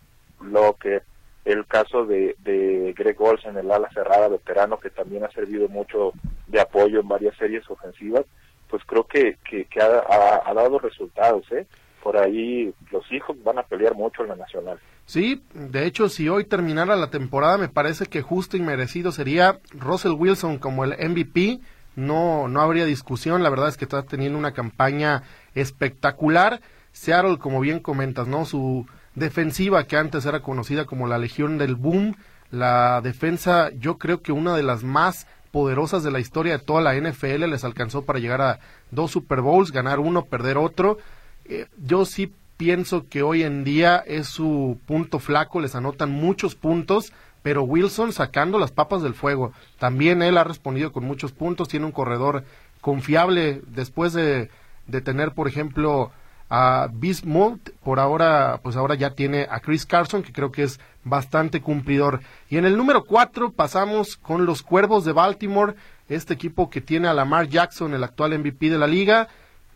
Locke, 0.41 1.01
el 1.43 1.65
caso 1.65 2.05
de, 2.05 2.35
de 2.43 2.93
Greg 2.95 3.19
Olsen, 3.19 3.57
el 3.57 3.71
ala 3.71 3.89
cerrada 3.95 4.27
veterano, 4.27 4.79
que 4.79 4.91
también 4.91 5.23
ha 5.23 5.31
servido 5.31 5.67
mucho 5.69 6.13
de 6.45 6.61
apoyo 6.61 6.99
en 6.99 7.07
varias 7.07 7.35
series 7.37 7.67
ofensivas, 7.67 8.25
pues 8.69 8.83
creo 8.85 9.05
que, 9.05 9.39
que, 9.49 9.65
ha, 9.81 10.43
ha, 10.45 10.53
dado 10.53 10.77
resultados, 10.77 11.51
¿eh? 11.51 11.65
por 12.03 12.15
ahí 12.15 12.71
los 12.91 13.11
hijos 13.11 13.41
van 13.43 13.57
a 13.57 13.63
pelear 13.63 13.95
mucho 13.95 14.21
en 14.21 14.29
la 14.29 14.35
nacional. 14.35 14.79
Sí, 15.11 15.43
de 15.53 15.85
hecho, 15.85 16.07
si 16.07 16.29
hoy 16.29 16.45
terminara 16.45 16.95
la 16.95 17.09
temporada, 17.09 17.57
me 17.57 17.67
parece 17.67 18.05
que 18.05 18.21
justo 18.21 18.55
y 18.55 18.61
merecido 18.61 19.11
sería 19.11 19.59
Russell 19.73 20.13
Wilson 20.13 20.57
como 20.57 20.85
el 20.85 20.91
MVP. 20.91 21.59
No, 21.97 22.47
no 22.47 22.61
habría 22.61 22.85
discusión. 22.85 23.43
La 23.43 23.49
verdad 23.49 23.67
es 23.67 23.75
que 23.75 23.83
está 23.83 24.03
teniendo 24.03 24.39
una 24.39 24.53
campaña 24.53 25.23
espectacular. 25.53 26.61
Seattle, 26.93 27.39
como 27.39 27.59
bien 27.59 27.81
comentas, 27.81 28.29
¿no? 28.29 28.45
Su 28.45 28.87
defensiva, 29.13 29.83
que 29.83 29.97
antes 29.97 30.25
era 30.25 30.39
conocida 30.39 30.85
como 30.85 31.07
la 31.07 31.17
Legión 31.17 31.57
del 31.57 31.75
Boom, 31.75 32.15
la 32.49 33.01
defensa, 33.01 33.69
yo 33.71 33.97
creo 33.97 34.21
que 34.21 34.31
una 34.31 34.55
de 34.55 34.63
las 34.63 34.85
más 34.85 35.27
poderosas 35.51 36.03
de 36.03 36.11
la 36.11 36.21
historia 36.21 36.57
de 36.57 36.63
toda 36.63 36.79
la 36.79 36.95
NFL, 36.95 37.49
les 37.49 37.65
alcanzó 37.65 38.05
para 38.05 38.19
llegar 38.19 38.41
a 38.41 38.59
dos 38.91 39.11
Super 39.11 39.41
Bowls, 39.41 39.73
ganar 39.73 39.99
uno, 39.99 40.23
perder 40.23 40.57
otro 40.57 40.99
eh, 41.45 41.67
yo 41.77 42.05
sí 42.05 42.31
pienso 42.61 43.09
que 43.09 43.23
hoy 43.23 43.41
en 43.41 43.63
día 43.63 44.03
es 44.05 44.27
su 44.27 44.79
punto 44.85 45.17
flaco, 45.17 45.59
les 45.59 45.73
anotan 45.73 46.11
muchos 46.11 46.53
puntos, 46.53 47.11
pero 47.41 47.63
Wilson 47.63 48.13
sacando 48.13 48.59
las 48.59 48.71
papas 48.71 49.01
del 49.01 49.15
fuego. 49.15 49.51
También 49.79 50.21
él 50.21 50.37
ha 50.37 50.43
respondido 50.43 50.91
con 50.91 51.03
muchos 51.03 51.31
puntos, 51.31 51.69
tiene 51.69 51.87
un 51.87 51.91
corredor 51.91 52.43
confiable 52.79 53.63
después 53.65 54.13
de, 54.13 54.51
de 54.85 55.01
tener, 55.01 55.31
por 55.31 55.47
ejemplo, 55.47 56.11
a 56.51 56.87
Bismuth, 56.93 57.71
por 57.83 57.99
ahora, 57.99 58.59
pues 58.61 58.75
ahora 58.75 58.93
ya 58.93 59.15
tiene 59.15 59.47
a 59.49 59.59
Chris 59.59 59.87
Carson, 59.87 60.21
que 60.21 60.31
creo 60.31 60.51
que 60.51 60.61
es 60.61 60.79
bastante 61.03 61.61
cumplidor. 61.61 62.21
Y 62.47 62.57
en 62.57 62.65
el 62.65 62.77
número 62.77 63.05
cuatro 63.05 63.51
pasamos 63.51 64.17
con 64.17 64.45
los 64.45 64.61
Cuervos 64.61 65.03
de 65.03 65.13
Baltimore, 65.13 65.73
este 66.09 66.35
equipo 66.35 66.69
que 66.69 66.79
tiene 66.79 67.07
a 67.07 67.15
Lamar 67.15 67.47
Jackson, 67.47 67.95
el 67.95 68.03
actual 68.03 68.37
MVP 68.37 68.69
de 68.69 68.77
la 68.77 68.85
liga, 68.85 69.29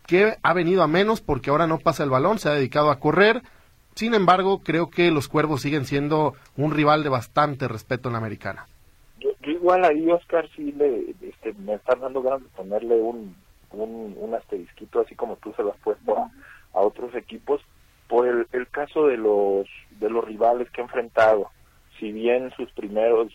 que 0.06 0.36
ha 0.42 0.52
venido 0.52 0.82
a 0.82 0.88
menos 0.88 1.20
porque 1.20 1.50
ahora 1.50 1.66
no 1.66 1.78
pasa 1.78 2.04
el 2.04 2.10
balón, 2.10 2.38
se 2.38 2.48
ha 2.48 2.52
dedicado 2.52 2.90
a 2.90 3.00
correr. 3.00 3.42
Sin 3.94 4.14
embargo, 4.14 4.60
creo 4.62 4.90
que 4.90 5.10
los 5.10 5.28
Cuervos 5.28 5.62
siguen 5.62 5.84
siendo 5.84 6.34
un 6.56 6.72
rival 6.72 7.02
de 7.02 7.08
bastante 7.08 7.66
respeto 7.66 8.08
en 8.08 8.12
la 8.12 8.18
americana. 8.18 8.66
Yo, 9.20 9.30
igual 9.50 9.84
ahí, 9.84 10.10
Oscar, 10.10 10.48
sí 10.54 10.72
le, 10.72 11.14
este, 11.22 11.54
me 11.54 11.74
están 11.74 12.00
dando 12.00 12.22
ganas 12.22 12.42
de 12.42 12.48
ponerle 12.48 12.94
un, 12.96 13.34
un, 13.70 14.34
asterisquito, 14.34 15.00
así 15.00 15.14
como 15.14 15.36
tú 15.36 15.52
se 15.56 15.62
lo 15.62 15.72
has 15.72 15.78
puesto 15.78 16.16
a, 16.16 16.80
otros 16.80 17.14
equipos, 17.14 17.62
por 18.06 18.28
el, 18.28 18.46
el 18.52 18.68
caso 18.68 19.06
de 19.06 19.16
los, 19.16 19.66
de 19.98 20.10
los 20.10 20.24
rivales 20.24 20.70
que 20.70 20.82
ha 20.82 20.84
enfrentado. 20.84 21.50
Si 21.98 22.12
bien 22.12 22.50
sus 22.54 22.70
primeros 22.72 23.32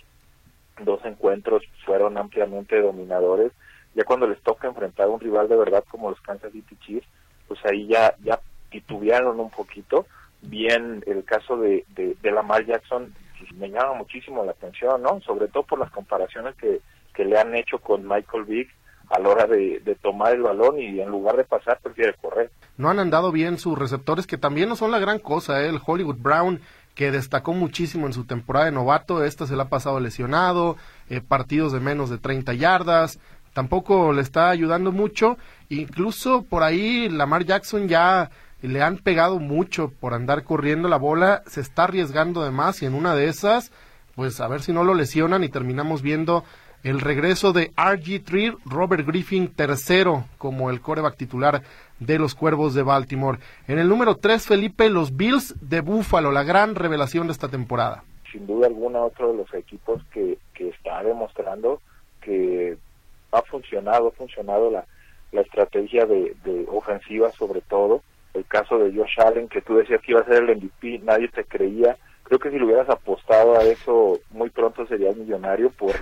dos 0.85 1.03
encuentros 1.05 1.63
fueron 1.85 2.17
ampliamente 2.17 2.79
dominadores, 2.79 3.51
ya 3.93 4.03
cuando 4.03 4.27
les 4.27 4.41
toca 4.41 4.67
enfrentar 4.67 5.07
a 5.07 5.09
un 5.09 5.19
rival 5.19 5.47
de 5.47 5.55
verdad 5.55 5.83
como 5.89 6.09
los 6.09 6.21
Kansas 6.21 6.51
City 6.51 6.75
Chiefs, 6.79 7.07
pues 7.47 7.59
ahí 7.65 7.87
ya, 7.87 8.15
ya 8.23 8.39
titubearon 8.69 9.39
un 9.39 9.49
poquito. 9.49 10.05
Bien, 10.41 11.03
el 11.05 11.23
caso 11.23 11.57
de, 11.57 11.85
de, 11.95 12.31
Lamar 12.31 12.65
Jackson 12.65 13.13
pues, 13.37 13.51
me 13.53 13.69
llama 13.69 13.93
muchísimo 13.93 14.43
la 14.43 14.51
atención, 14.51 15.01
¿no? 15.01 15.21
Sobre 15.21 15.47
todo 15.47 15.63
por 15.63 15.79
las 15.79 15.91
comparaciones 15.91 16.55
que, 16.55 16.81
que 17.13 17.25
le 17.25 17.37
han 17.37 17.53
hecho 17.55 17.79
con 17.79 18.07
Michael 18.07 18.45
Vick 18.45 18.69
a 19.11 19.19
la 19.19 19.29
hora 19.29 19.45
de, 19.45 19.97
tomar 20.01 20.33
el 20.33 20.41
balón 20.41 20.79
y 20.79 21.01
en 21.01 21.09
lugar 21.09 21.35
de 21.35 21.43
pasar 21.43 21.79
prefiere 21.83 22.13
correr. 22.21 22.49
No 22.77 22.89
han 22.89 22.99
andado 22.99 23.31
bien 23.31 23.59
sus 23.59 23.77
receptores, 23.77 24.25
que 24.25 24.37
también 24.37 24.69
no 24.69 24.75
son 24.75 24.91
la 24.91 24.99
gran 24.99 25.19
cosa, 25.19 25.61
¿eh? 25.61 25.67
el 25.67 25.81
Hollywood 25.85 26.17
Brown 26.17 26.61
que 26.95 27.11
destacó 27.11 27.53
muchísimo 27.53 28.07
en 28.07 28.13
su 28.13 28.25
temporada 28.25 28.65
de 28.65 28.71
novato, 28.71 29.23
esta 29.23 29.45
se 29.47 29.55
le 29.55 29.61
ha 29.61 29.69
pasado 29.69 29.99
lesionado, 29.99 30.77
eh, 31.09 31.21
partidos 31.21 31.71
de 31.71 31.79
menos 31.79 32.09
de 32.09 32.17
30 32.17 32.53
yardas, 32.53 33.19
tampoco 33.53 34.13
le 34.13 34.21
está 34.21 34.49
ayudando 34.49 34.91
mucho. 34.91 35.37
Incluso 35.69 36.43
por 36.43 36.63
ahí 36.63 37.09
Lamar 37.09 37.45
Jackson 37.45 37.87
ya 37.87 38.29
le 38.61 38.81
han 38.81 38.97
pegado 38.97 39.39
mucho 39.39 39.91
por 39.99 40.13
andar 40.13 40.43
corriendo 40.43 40.87
la 40.87 40.97
bola, 40.97 41.43
se 41.47 41.61
está 41.61 41.85
arriesgando 41.85 42.43
de 42.43 42.51
más 42.51 42.81
y 42.81 42.85
en 42.85 42.93
una 42.93 43.15
de 43.15 43.25
esas, 43.25 43.71
pues 44.15 44.39
a 44.39 44.47
ver 44.47 44.61
si 44.61 44.71
no 44.71 44.83
lo 44.83 44.93
lesionan 44.93 45.43
y 45.43 45.49
terminamos 45.49 46.01
viendo 46.01 46.43
el 46.83 46.99
regreso 46.99 47.53
de 47.53 47.71
RG3, 47.73 48.57
Robert 48.65 49.05
Griffin 49.05 49.49
tercero 49.49 50.25
como 50.37 50.71
el 50.71 50.81
coreback 50.81 51.15
titular 51.15 51.61
de 51.99 52.17
los 52.17 52.33
Cuervos 52.33 52.73
de 52.73 52.81
Baltimore. 52.81 53.37
En 53.67 53.77
el 53.77 53.87
número 53.87 54.15
3, 54.15 54.47
Felipe, 54.47 54.89
los 54.89 55.15
Bills 55.15 55.55
de 55.61 55.81
Buffalo, 55.81 56.31
la 56.31 56.43
gran 56.43 56.73
revelación 56.73 57.27
de 57.27 57.33
esta 57.33 57.49
temporada. 57.49 58.03
Sin 58.31 58.47
duda 58.47 58.67
alguna, 58.67 59.01
otro 59.01 59.31
de 59.31 59.37
los 59.37 59.53
equipos 59.53 60.01
que, 60.11 60.39
que 60.55 60.69
está 60.69 61.03
demostrando 61.03 61.81
que 62.21 62.77
ha 63.31 63.41
funcionado, 63.43 64.09
ha 64.09 64.11
funcionado 64.11 64.69
la, 64.71 64.85
la 65.31 65.41
estrategia 65.41 66.05
de, 66.05 66.35
de 66.43 66.65
ofensiva 66.69 67.31
sobre 67.31 67.61
todo. 67.61 68.01
El 68.33 68.45
caso 68.45 68.77
de 68.77 68.95
Josh 68.95 69.19
Allen, 69.19 69.49
que 69.49 69.61
tú 69.61 69.75
decías 69.75 70.01
que 70.01 70.11
iba 70.11 70.21
a 70.21 70.25
ser 70.25 70.43
el 70.43 70.55
MVP, 70.57 70.99
nadie 71.03 71.27
te 71.27 71.43
creía. 71.43 71.97
Creo 72.23 72.39
que 72.39 72.49
si 72.49 72.57
le 72.57 72.65
hubieras 72.65 72.89
apostado 72.89 73.57
a 73.57 73.63
eso, 73.63 74.19
muy 74.29 74.49
pronto 74.49 74.85
serías 74.87 75.15
millonario 75.17 75.69
por 75.71 75.93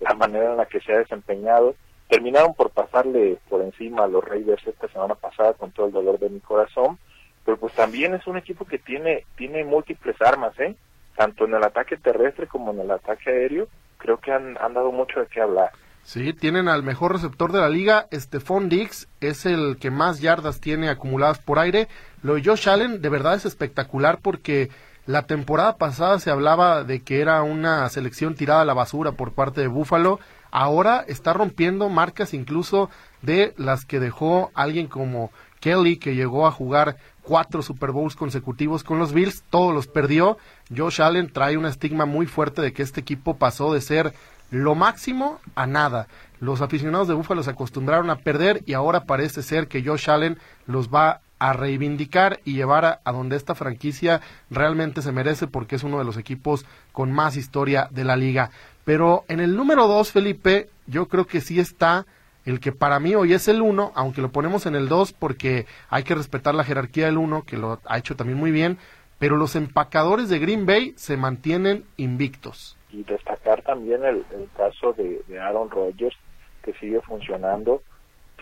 la 0.00 0.14
manera 0.14 0.50
en 0.50 0.56
la 0.58 0.66
que 0.66 0.80
se 0.80 0.92
ha 0.92 0.98
desempeñado. 0.98 1.74
Terminaron 2.08 2.54
por 2.54 2.70
pasarle 2.70 3.38
por 3.48 3.62
encima 3.62 4.04
a 4.04 4.08
los 4.08 4.22
Raiders 4.24 4.66
esta 4.66 4.88
semana 4.88 5.14
pasada 5.14 5.54
con 5.54 5.70
todo 5.70 5.86
el 5.86 5.92
dolor 5.92 6.18
de 6.18 6.28
mi 6.28 6.40
corazón, 6.40 6.98
pero 7.44 7.56
pues 7.56 7.72
también 7.74 8.14
es 8.14 8.26
un 8.26 8.36
equipo 8.36 8.64
que 8.64 8.78
tiene, 8.78 9.24
tiene 9.36 9.64
múltiples 9.64 10.20
armas, 10.20 10.58
¿eh? 10.58 10.74
tanto 11.16 11.44
en 11.44 11.54
el 11.54 11.62
ataque 11.62 11.96
terrestre 11.96 12.46
como 12.46 12.72
en 12.72 12.80
el 12.80 12.90
ataque 12.90 13.30
aéreo. 13.30 13.68
Creo 13.98 14.18
que 14.18 14.32
han, 14.32 14.58
han 14.58 14.74
dado 14.74 14.90
mucho 14.92 15.20
de 15.20 15.26
qué 15.26 15.40
hablar. 15.40 15.70
Sí, 16.02 16.32
tienen 16.32 16.68
al 16.68 16.82
mejor 16.82 17.12
receptor 17.12 17.52
de 17.52 17.60
la 17.60 17.68
liga, 17.68 18.08
Stephon 18.12 18.68
Dix, 18.68 19.08
es 19.20 19.46
el 19.46 19.76
que 19.78 19.90
más 19.90 20.20
yardas 20.20 20.60
tiene 20.60 20.88
acumuladas 20.88 21.38
por 21.38 21.58
aire. 21.58 21.88
Lo 22.22 22.34
de 22.34 22.42
Josh 22.44 22.68
Allen 22.68 23.00
de 23.00 23.08
verdad 23.08 23.34
es 23.34 23.46
espectacular 23.46 24.18
porque 24.20 24.70
la 25.06 25.22
temporada 25.22 25.76
pasada 25.76 26.18
se 26.18 26.30
hablaba 26.30 26.84
de 26.84 27.00
que 27.00 27.20
era 27.20 27.42
una 27.42 27.88
selección 27.88 28.34
tirada 28.34 28.62
a 28.62 28.64
la 28.64 28.74
basura 28.74 29.12
por 29.12 29.32
parte 29.32 29.60
de 29.60 29.68
Buffalo. 29.68 30.20
Ahora 30.50 31.04
está 31.06 31.32
rompiendo 31.32 31.88
marcas 31.88 32.34
incluso 32.34 32.90
de 33.22 33.54
las 33.56 33.84
que 33.84 34.00
dejó 34.00 34.50
alguien 34.54 34.88
como 34.88 35.30
Kelly, 35.60 35.96
que 35.96 36.14
llegó 36.14 36.46
a 36.46 36.52
jugar 36.52 36.96
cuatro 37.22 37.62
Super 37.62 37.92
Bowls 37.92 38.16
consecutivos 38.16 38.82
con 38.82 38.98
los 38.98 39.12
Bills, 39.12 39.44
todos 39.50 39.74
los 39.74 39.86
perdió. 39.86 40.38
Josh 40.74 41.00
Allen 41.02 41.32
trae 41.32 41.56
un 41.56 41.66
estigma 41.66 42.06
muy 42.06 42.26
fuerte 42.26 42.62
de 42.62 42.72
que 42.72 42.82
este 42.82 43.00
equipo 43.00 43.36
pasó 43.36 43.72
de 43.72 43.80
ser 43.80 44.14
lo 44.50 44.74
máximo 44.74 45.40
a 45.54 45.66
nada. 45.66 46.06
Los 46.40 46.62
aficionados 46.62 47.08
de 47.08 47.14
Búfalo 47.14 47.42
se 47.42 47.50
acostumbraron 47.50 48.10
a 48.10 48.16
perder 48.16 48.62
y 48.66 48.72
ahora 48.72 49.04
parece 49.04 49.42
ser 49.42 49.68
que 49.68 49.82
Josh 49.84 50.10
Allen 50.10 50.38
los 50.66 50.88
va 50.88 51.20
a 51.38 51.52
reivindicar 51.54 52.40
y 52.44 52.54
llevar 52.54 53.00
a, 53.02 53.12
donde 53.12 53.36
esta 53.36 53.54
franquicia 53.54 54.20
realmente 54.50 55.00
se 55.02 55.10
merece 55.12 55.46
porque 55.46 55.76
es 55.76 55.82
uno 55.82 55.98
de 55.98 56.04
los 56.04 56.18
equipos 56.18 56.66
con 56.92 57.12
más 57.12 57.36
historia 57.36 57.88
de 57.90 58.04
la 58.04 58.16
liga. 58.16 58.50
Pero 58.84 59.24
en 59.28 59.40
el 59.40 59.56
número 59.56 59.88
dos, 59.88 60.12
Felipe, 60.12 60.68
yo 60.86 61.08
creo 61.08 61.26
que 61.26 61.40
sí 61.40 61.58
está 61.58 62.06
el 62.44 62.60
que 62.60 62.72
para 62.72 63.00
mí 63.00 63.14
hoy 63.14 63.32
es 63.32 63.48
el 63.48 63.62
uno, 63.62 63.92
aunque 63.94 64.22
lo 64.22 64.32
ponemos 64.32 64.66
en 64.66 64.74
el 64.74 64.88
dos 64.88 65.12
porque 65.12 65.66
hay 65.88 66.02
que 66.02 66.14
respetar 66.14 66.54
la 66.54 66.64
jerarquía 66.64 67.06
del 67.06 67.18
uno, 67.18 67.42
que 67.42 67.56
lo 67.56 67.80
ha 67.86 67.98
hecho 67.98 68.16
también 68.16 68.38
muy 68.38 68.50
bien, 68.50 68.78
pero 69.18 69.36
los 69.36 69.56
empacadores 69.56 70.28
de 70.28 70.38
Green 70.38 70.66
Bay 70.66 70.94
se 70.96 71.16
mantienen 71.16 71.84
invictos. 71.96 72.76
Y 72.92 73.04
destacar 73.04 73.62
también 73.62 74.04
el, 74.04 74.24
caso 74.56 74.92
de, 74.92 75.22
Aaron 75.38 75.70
Rodgers, 75.70 76.16
que 76.62 76.72
sigue 76.74 77.00
funcionando 77.00 77.82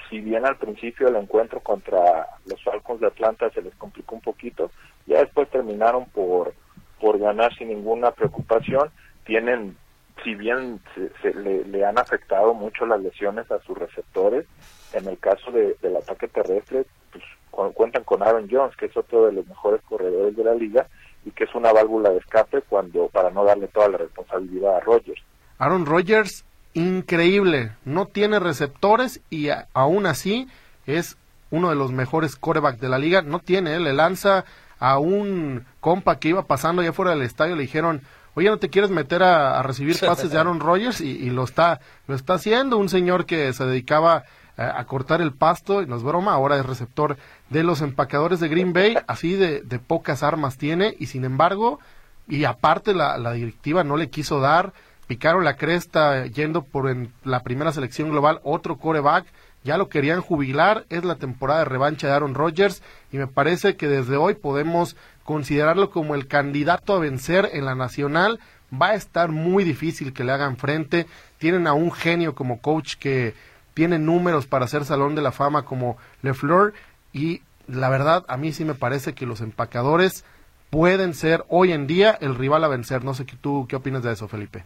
si 0.08 0.20
bien 0.20 0.46
al 0.46 0.56
principio 0.56 1.06
del 1.06 1.22
encuentro 1.22 1.60
contra 1.60 2.26
los 2.46 2.62
Falcons 2.62 3.00
de 3.00 3.08
Atlanta 3.08 3.50
se 3.50 3.62
les 3.62 3.74
complicó 3.74 4.14
un 4.14 4.20
poquito, 4.22 4.70
ya 5.06 5.18
después 5.18 5.50
terminaron 5.50 6.06
por, 6.06 6.54
por 7.00 7.18
ganar 7.18 7.54
sin 7.56 7.68
ninguna 7.68 8.10
preocupación. 8.12 8.90
Tienen, 9.24 9.76
si 10.24 10.34
bien 10.34 10.80
se, 11.22 11.34
le, 11.34 11.84
han 11.84 11.98
afectado 11.98 12.54
mucho 12.54 12.86
las 12.86 13.00
lesiones 13.00 13.50
a 13.50 13.60
sus 13.60 13.76
receptores, 13.76 14.46
en 14.94 15.06
el 15.06 15.18
caso 15.18 15.50
de, 15.50 15.76
del 15.82 15.96
ataque 15.96 16.28
terrestre, 16.28 16.86
pues 17.10 17.74
cuentan 17.74 18.04
con 18.04 18.22
Aaron 18.22 18.48
Jones, 18.50 18.76
que 18.76 18.86
es 18.86 18.96
otro 18.96 19.26
de 19.26 19.32
los 19.32 19.46
mejores 19.46 19.82
corredores 19.82 20.36
de 20.36 20.44
la 20.44 20.54
liga 20.54 20.86
y 21.28 21.30
que 21.32 21.44
es 21.44 21.54
una 21.54 21.72
válvula 21.72 22.10
de 22.10 22.18
escape 22.18 22.62
cuando 22.62 23.08
para 23.08 23.30
no 23.30 23.44
darle 23.44 23.68
toda 23.68 23.88
la 23.88 23.98
responsabilidad 23.98 24.76
a 24.76 24.80
Rodgers. 24.80 25.20
Aaron 25.58 25.84
Rodgers 25.84 26.44
increíble. 26.72 27.72
No 27.84 28.06
tiene 28.06 28.38
receptores 28.38 29.20
y 29.30 29.48
aún 29.74 30.06
así 30.06 30.48
es 30.86 31.18
uno 31.50 31.68
de 31.68 31.76
los 31.76 31.92
mejores 31.92 32.36
corebacks 32.36 32.80
de 32.80 32.88
la 32.88 32.98
liga. 32.98 33.22
No 33.22 33.40
tiene, 33.40 33.74
¿eh? 33.74 33.80
le 33.80 33.92
lanza 33.92 34.44
a 34.78 34.98
un 34.98 35.66
compa 35.80 36.18
que 36.18 36.28
iba 36.28 36.46
pasando 36.46 36.80
allá 36.82 36.92
fuera 36.92 37.10
del 37.10 37.22
estadio, 37.22 37.56
le 37.56 37.62
dijeron, 37.62 38.00
oye, 38.34 38.48
¿no 38.48 38.58
te 38.58 38.70
quieres 38.70 38.90
meter 38.90 39.22
a, 39.22 39.60
recibir 39.62 39.98
pases 39.98 40.30
de 40.30 40.38
Aaron 40.38 40.60
Rodgers? 40.60 41.00
Y, 41.00 41.30
lo, 41.30 41.44
está, 41.44 41.80
lo 42.06 42.14
está 42.14 42.34
haciendo. 42.34 42.78
Un 42.78 42.88
señor 42.88 43.26
que 43.26 43.52
se 43.52 43.66
dedicaba 43.66 44.24
a, 44.58 44.84
cortar 44.84 45.22
el 45.22 45.32
pasto, 45.32 45.80
y 45.82 45.86
no 45.86 45.96
es 45.96 46.02
broma, 46.02 46.32
ahora 46.32 46.58
es 46.58 46.66
receptor 46.66 47.16
de 47.48 47.62
los 47.62 47.80
empacadores 47.80 48.40
de 48.40 48.48
Green 48.48 48.74
Bay, 48.74 48.98
así 49.06 49.34
de, 49.34 49.62
pocas 49.78 50.22
armas 50.22 50.58
tiene, 50.58 50.94
y 50.98 51.06
sin 51.06 51.24
embargo, 51.24 51.78
y 52.26 52.44
aparte 52.44 52.92
la, 52.92 53.16
la 53.16 53.32
directiva 53.32 53.84
no 53.84 53.96
le 53.96 54.10
quiso 54.10 54.40
dar 54.40 54.72
picaron 55.08 55.42
la 55.42 55.56
cresta 55.56 56.26
yendo 56.26 56.62
por 56.62 56.88
en 56.88 57.10
la 57.24 57.42
primera 57.42 57.72
selección 57.72 58.10
global 58.10 58.40
otro 58.44 58.76
coreback, 58.76 59.24
ya 59.64 59.76
lo 59.76 59.88
querían 59.88 60.20
jubilar, 60.20 60.84
es 60.90 61.02
la 61.02 61.16
temporada 61.16 61.60
de 61.60 61.64
revancha 61.64 62.06
de 62.06 62.12
Aaron 62.12 62.34
Rodgers 62.34 62.82
y 63.10 63.16
me 63.16 63.26
parece 63.26 63.74
que 63.76 63.88
desde 63.88 64.16
hoy 64.16 64.34
podemos 64.34 64.96
considerarlo 65.24 65.90
como 65.90 66.14
el 66.14 66.28
candidato 66.28 66.94
a 66.94 67.00
vencer 67.00 67.50
en 67.52 67.64
la 67.64 67.74
nacional. 67.74 68.38
Va 68.70 68.88
a 68.88 68.94
estar 68.94 69.30
muy 69.30 69.64
difícil 69.64 70.12
que 70.12 70.24
le 70.24 70.32
hagan 70.32 70.58
frente. 70.58 71.06
Tienen 71.38 71.66
a 71.66 71.72
un 71.72 71.90
genio 71.90 72.34
como 72.34 72.60
coach 72.60 72.96
que 72.96 73.34
tiene 73.78 74.00
números 74.00 74.48
para 74.48 74.66
ser 74.66 74.84
salón 74.84 75.14
de 75.14 75.22
la 75.22 75.30
fama 75.30 75.64
como 75.64 75.98
LeFleur 76.22 76.74
y 77.12 77.42
la 77.68 77.88
verdad 77.88 78.24
a 78.26 78.36
mí 78.36 78.50
sí 78.50 78.64
me 78.64 78.74
parece 78.74 79.14
que 79.14 79.24
los 79.24 79.40
empacadores 79.40 80.24
pueden 80.68 81.14
ser 81.14 81.44
hoy 81.48 81.70
en 81.70 81.86
día 81.86 82.18
el 82.20 82.34
rival 82.34 82.64
a 82.64 82.68
vencer. 82.68 83.04
No 83.04 83.14
sé 83.14 83.24
qué 83.24 83.36
tú 83.40 83.68
qué 83.68 83.76
opinas 83.76 84.02
de 84.02 84.10
eso, 84.10 84.26
Felipe 84.26 84.64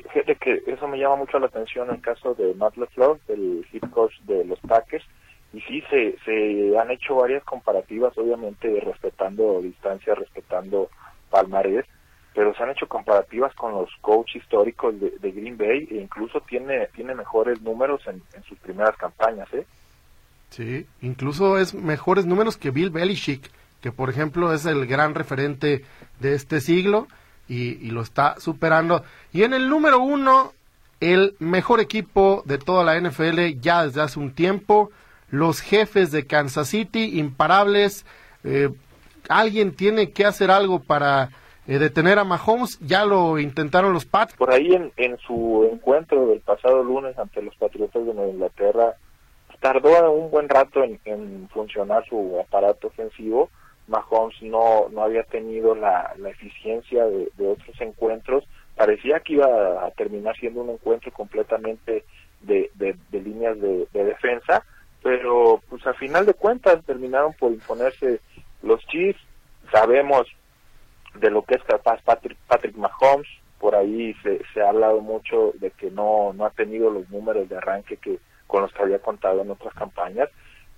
fíjate 0.00 0.34
que 0.34 0.62
eso 0.66 0.88
me 0.88 0.98
llama 0.98 1.16
mucho 1.16 1.38
la 1.38 1.46
atención 1.46 1.88
en 1.88 1.96
el 1.96 2.00
caso 2.00 2.34
de 2.34 2.52
Matt 2.54 2.76
LeFleur, 2.76 3.20
el 3.28 3.64
hit 3.70 3.88
coach 3.90 4.12
de 4.24 4.44
los 4.44 4.58
Packers, 4.60 5.04
y 5.52 5.60
sí 5.60 5.82
se, 5.90 6.16
se 6.24 6.76
han 6.76 6.90
hecho 6.90 7.14
varias 7.14 7.44
comparativas, 7.44 8.16
obviamente 8.16 8.80
respetando 8.80 9.60
distancia, 9.60 10.16
respetando 10.16 10.88
palmarés, 11.30 11.84
pero 12.34 12.54
se 12.54 12.62
han 12.62 12.70
hecho 12.70 12.88
comparativas 12.88 13.54
con 13.54 13.72
los 13.72 13.90
coaches 14.00 14.42
históricos 14.42 14.94
de, 14.98 15.32
Green 15.32 15.56
Bay 15.56 15.86
e 15.90 15.96
incluso 15.96 16.40
tiene, 16.40 16.86
tiene 16.94 17.14
mejores 17.14 17.60
números 17.60 18.00
en, 18.06 18.22
sus 18.44 18.58
primeras 18.58 18.96
campañas, 18.96 19.48
¿eh? 19.52 19.66
Sí, 20.50 20.86
incluso 21.00 21.58
es 21.58 21.74
mejores 21.74 22.26
números 22.26 22.56
que 22.56 22.70
Bill 22.70 22.90
Belichick, 22.90 23.50
que 23.80 23.90
por 23.90 24.10
ejemplo 24.10 24.52
es 24.52 24.66
el 24.66 24.86
gran 24.86 25.14
referente 25.14 25.84
de 26.20 26.34
este 26.34 26.60
siglo 26.60 27.08
y, 27.48 27.90
lo 27.90 28.02
está 28.02 28.38
superando. 28.38 29.02
Y 29.32 29.42
en 29.42 29.54
el 29.54 29.68
número 29.68 30.00
uno, 30.00 30.52
el 31.00 31.34
mejor 31.38 31.80
equipo 31.80 32.42
de 32.46 32.58
toda 32.58 32.84
la 32.84 32.98
NFL 32.98 33.60
ya 33.60 33.84
desde 33.84 34.02
hace 34.02 34.18
un 34.18 34.32
tiempo, 34.32 34.90
los 35.30 35.60
jefes 35.60 36.12
de 36.12 36.26
Kansas 36.26 36.68
City, 36.68 37.18
imparables. 37.18 38.06
Eh, 38.44 38.70
alguien 39.28 39.74
tiene 39.74 40.10
que 40.10 40.26
hacer 40.26 40.50
algo 40.50 40.80
para 40.80 41.30
eh, 41.66 41.78
detener 41.78 42.18
a 42.18 42.24
Mahomes. 42.24 42.78
Ya 42.80 43.04
lo 43.04 43.38
intentaron 43.38 43.92
los 43.92 44.04
Pats. 44.04 44.34
Por 44.34 44.50
ahí 44.52 44.72
en, 44.96 45.18
su 45.18 45.68
encuentro 45.70 46.26
del 46.26 46.40
pasado 46.40 46.82
lunes 46.82 47.18
ante 47.18 47.42
los 47.42 47.54
Patriotas 47.56 48.04
de 48.06 48.14
Nueva 48.14 48.30
Inglaterra, 48.30 48.94
tardó 49.60 50.12
un 50.12 50.30
buen 50.30 50.48
rato 50.48 50.82
en, 50.82 51.48
funcionar 51.50 52.04
su 52.08 52.38
aparato 52.40 52.88
ofensivo 52.88 53.48
Mahomes 53.88 54.40
no, 54.42 54.88
no 54.90 55.02
había 55.02 55.24
tenido 55.24 55.74
la, 55.74 56.14
la 56.18 56.30
eficiencia 56.30 57.04
de, 57.04 57.46
otros 57.46 57.80
encuentros. 57.80 58.44
Parecía 58.76 59.20
que 59.20 59.34
iba 59.34 59.84
a 59.84 59.90
terminar 59.92 60.36
siendo 60.36 60.62
un 60.62 60.70
encuentro 60.70 61.12
completamente 61.12 62.04
de, 62.40 62.70
de, 62.74 63.20
líneas 63.20 63.60
de, 63.60 63.86
defensa, 63.92 64.64
pero 65.02 65.60
pues 65.68 65.86
a 65.86 65.94
final 65.94 66.26
de 66.26 66.34
cuentas 66.34 66.84
terminaron 66.84 67.32
por 67.34 67.52
imponerse 67.52 68.20
los 68.62 68.84
Chiefs. 68.86 69.20
Sabemos 69.70 70.26
de 71.14 71.30
lo 71.30 71.42
que 71.42 71.54
es 71.54 71.62
capaz 71.64 72.00
Patrick, 72.02 72.38
Patrick 72.46 72.76
Mahomes, 72.76 73.28
por 73.58 73.74
ahí 73.74 74.14
se, 74.22 74.40
se 74.52 74.60
ha 74.60 74.70
hablado 74.70 75.00
mucho 75.00 75.52
de 75.60 75.70
que 75.70 75.90
no, 75.90 76.32
no 76.32 76.44
ha 76.44 76.50
tenido 76.50 76.90
los 76.90 77.08
números 77.10 77.48
de 77.48 77.56
arranque 77.56 77.96
que 77.96 78.18
con 78.46 78.62
los 78.62 78.72
que 78.72 78.82
había 78.82 78.98
contado 78.98 79.40
en 79.40 79.50
otras 79.50 79.72
campañas, 79.74 80.28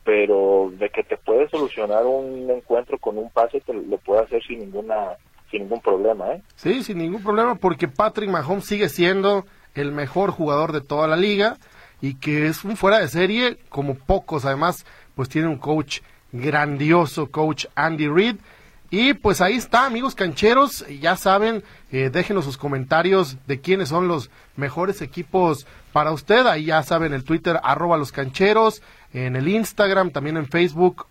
pero 0.04 0.70
de 0.78 0.90
que 0.90 1.02
te 1.02 1.16
puede 1.16 1.48
solucionar 1.48 2.04
un 2.04 2.48
encuentro 2.50 2.98
con 2.98 3.18
un 3.18 3.30
pase, 3.30 3.60
te 3.60 3.72
lo 3.72 3.96
puede 3.98 4.22
hacer 4.22 4.42
sin 4.44 4.60
ninguna 4.60 5.16
sin 5.50 5.62
ningún 5.62 5.80
problema, 5.80 6.32
¿eh? 6.32 6.42
Sí, 6.56 6.82
sin 6.82 6.98
ningún 6.98 7.22
problema, 7.22 7.54
porque 7.54 7.88
Patrick 7.88 8.30
Mahomes 8.30 8.66
sigue 8.66 8.88
siendo 8.88 9.44
el 9.74 9.92
mejor 9.92 10.30
jugador 10.30 10.72
de 10.72 10.80
toda 10.80 11.08
la 11.08 11.16
liga 11.16 11.56
y 12.00 12.16
que 12.16 12.46
es 12.46 12.64
un 12.64 12.76
fuera 12.76 12.98
de 12.98 13.08
serie 13.08 13.56
como 13.68 13.94
pocos. 13.94 14.44
Además, 14.44 14.84
pues 15.14 15.28
tiene 15.28 15.48
un 15.48 15.58
coach 15.58 16.00
grandioso, 16.32 17.30
coach 17.30 17.66
Andy 17.74 18.08
Reid. 18.08 18.36
Y 18.96 19.12
pues 19.12 19.40
ahí 19.40 19.56
está, 19.56 19.86
amigos 19.86 20.14
cancheros, 20.14 20.86
ya 21.00 21.16
saben, 21.16 21.64
eh, 21.90 22.10
déjenos 22.12 22.44
sus 22.44 22.56
comentarios 22.56 23.36
de 23.48 23.60
quiénes 23.60 23.88
son 23.88 24.06
los 24.06 24.30
mejores 24.54 25.02
equipos 25.02 25.66
para 25.92 26.12
usted. 26.12 26.46
Ahí 26.46 26.66
ya 26.66 26.80
saben 26.84 27.12
el 27.12 27.24
Twitter, 27.24 27.58
arroba 27.64 27.96
los 27.96 28.12
cancheros, 28.12 28.82
en 29.12 29.34
el 29.34 29.48
Instagram, 29.48 30.12
también 30.12 30.36
en 30.36 30.46
Facebook. 30.46 31.08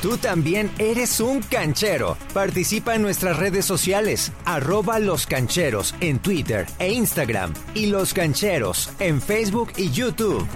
Tú 0.00 0.16
también 0.16 0.70
eres 0.78 1.18
un 1.18 1.42
canchero. 1.42 2.16
Participa 2.32 2.94
en 2.94 3.02
nuestras 3.02 3.36
redes 3.36 3.64
sociales, 3.64 4.30
arroba 4.44 5.00
los 5.00 5.26
cancheros 5.26 5.92
en 5.98 6.20
Twitter 6.20 6.66
e 6.78 6.92
Instagram 6.92 7.52
y 7.74 7.86
los 7.86 8.14
cancheros 8.14 8.92
en 9.00 9.20
Facebook 9.20 9.72
y 9.76 9.90
YouTube. 9.90 10.46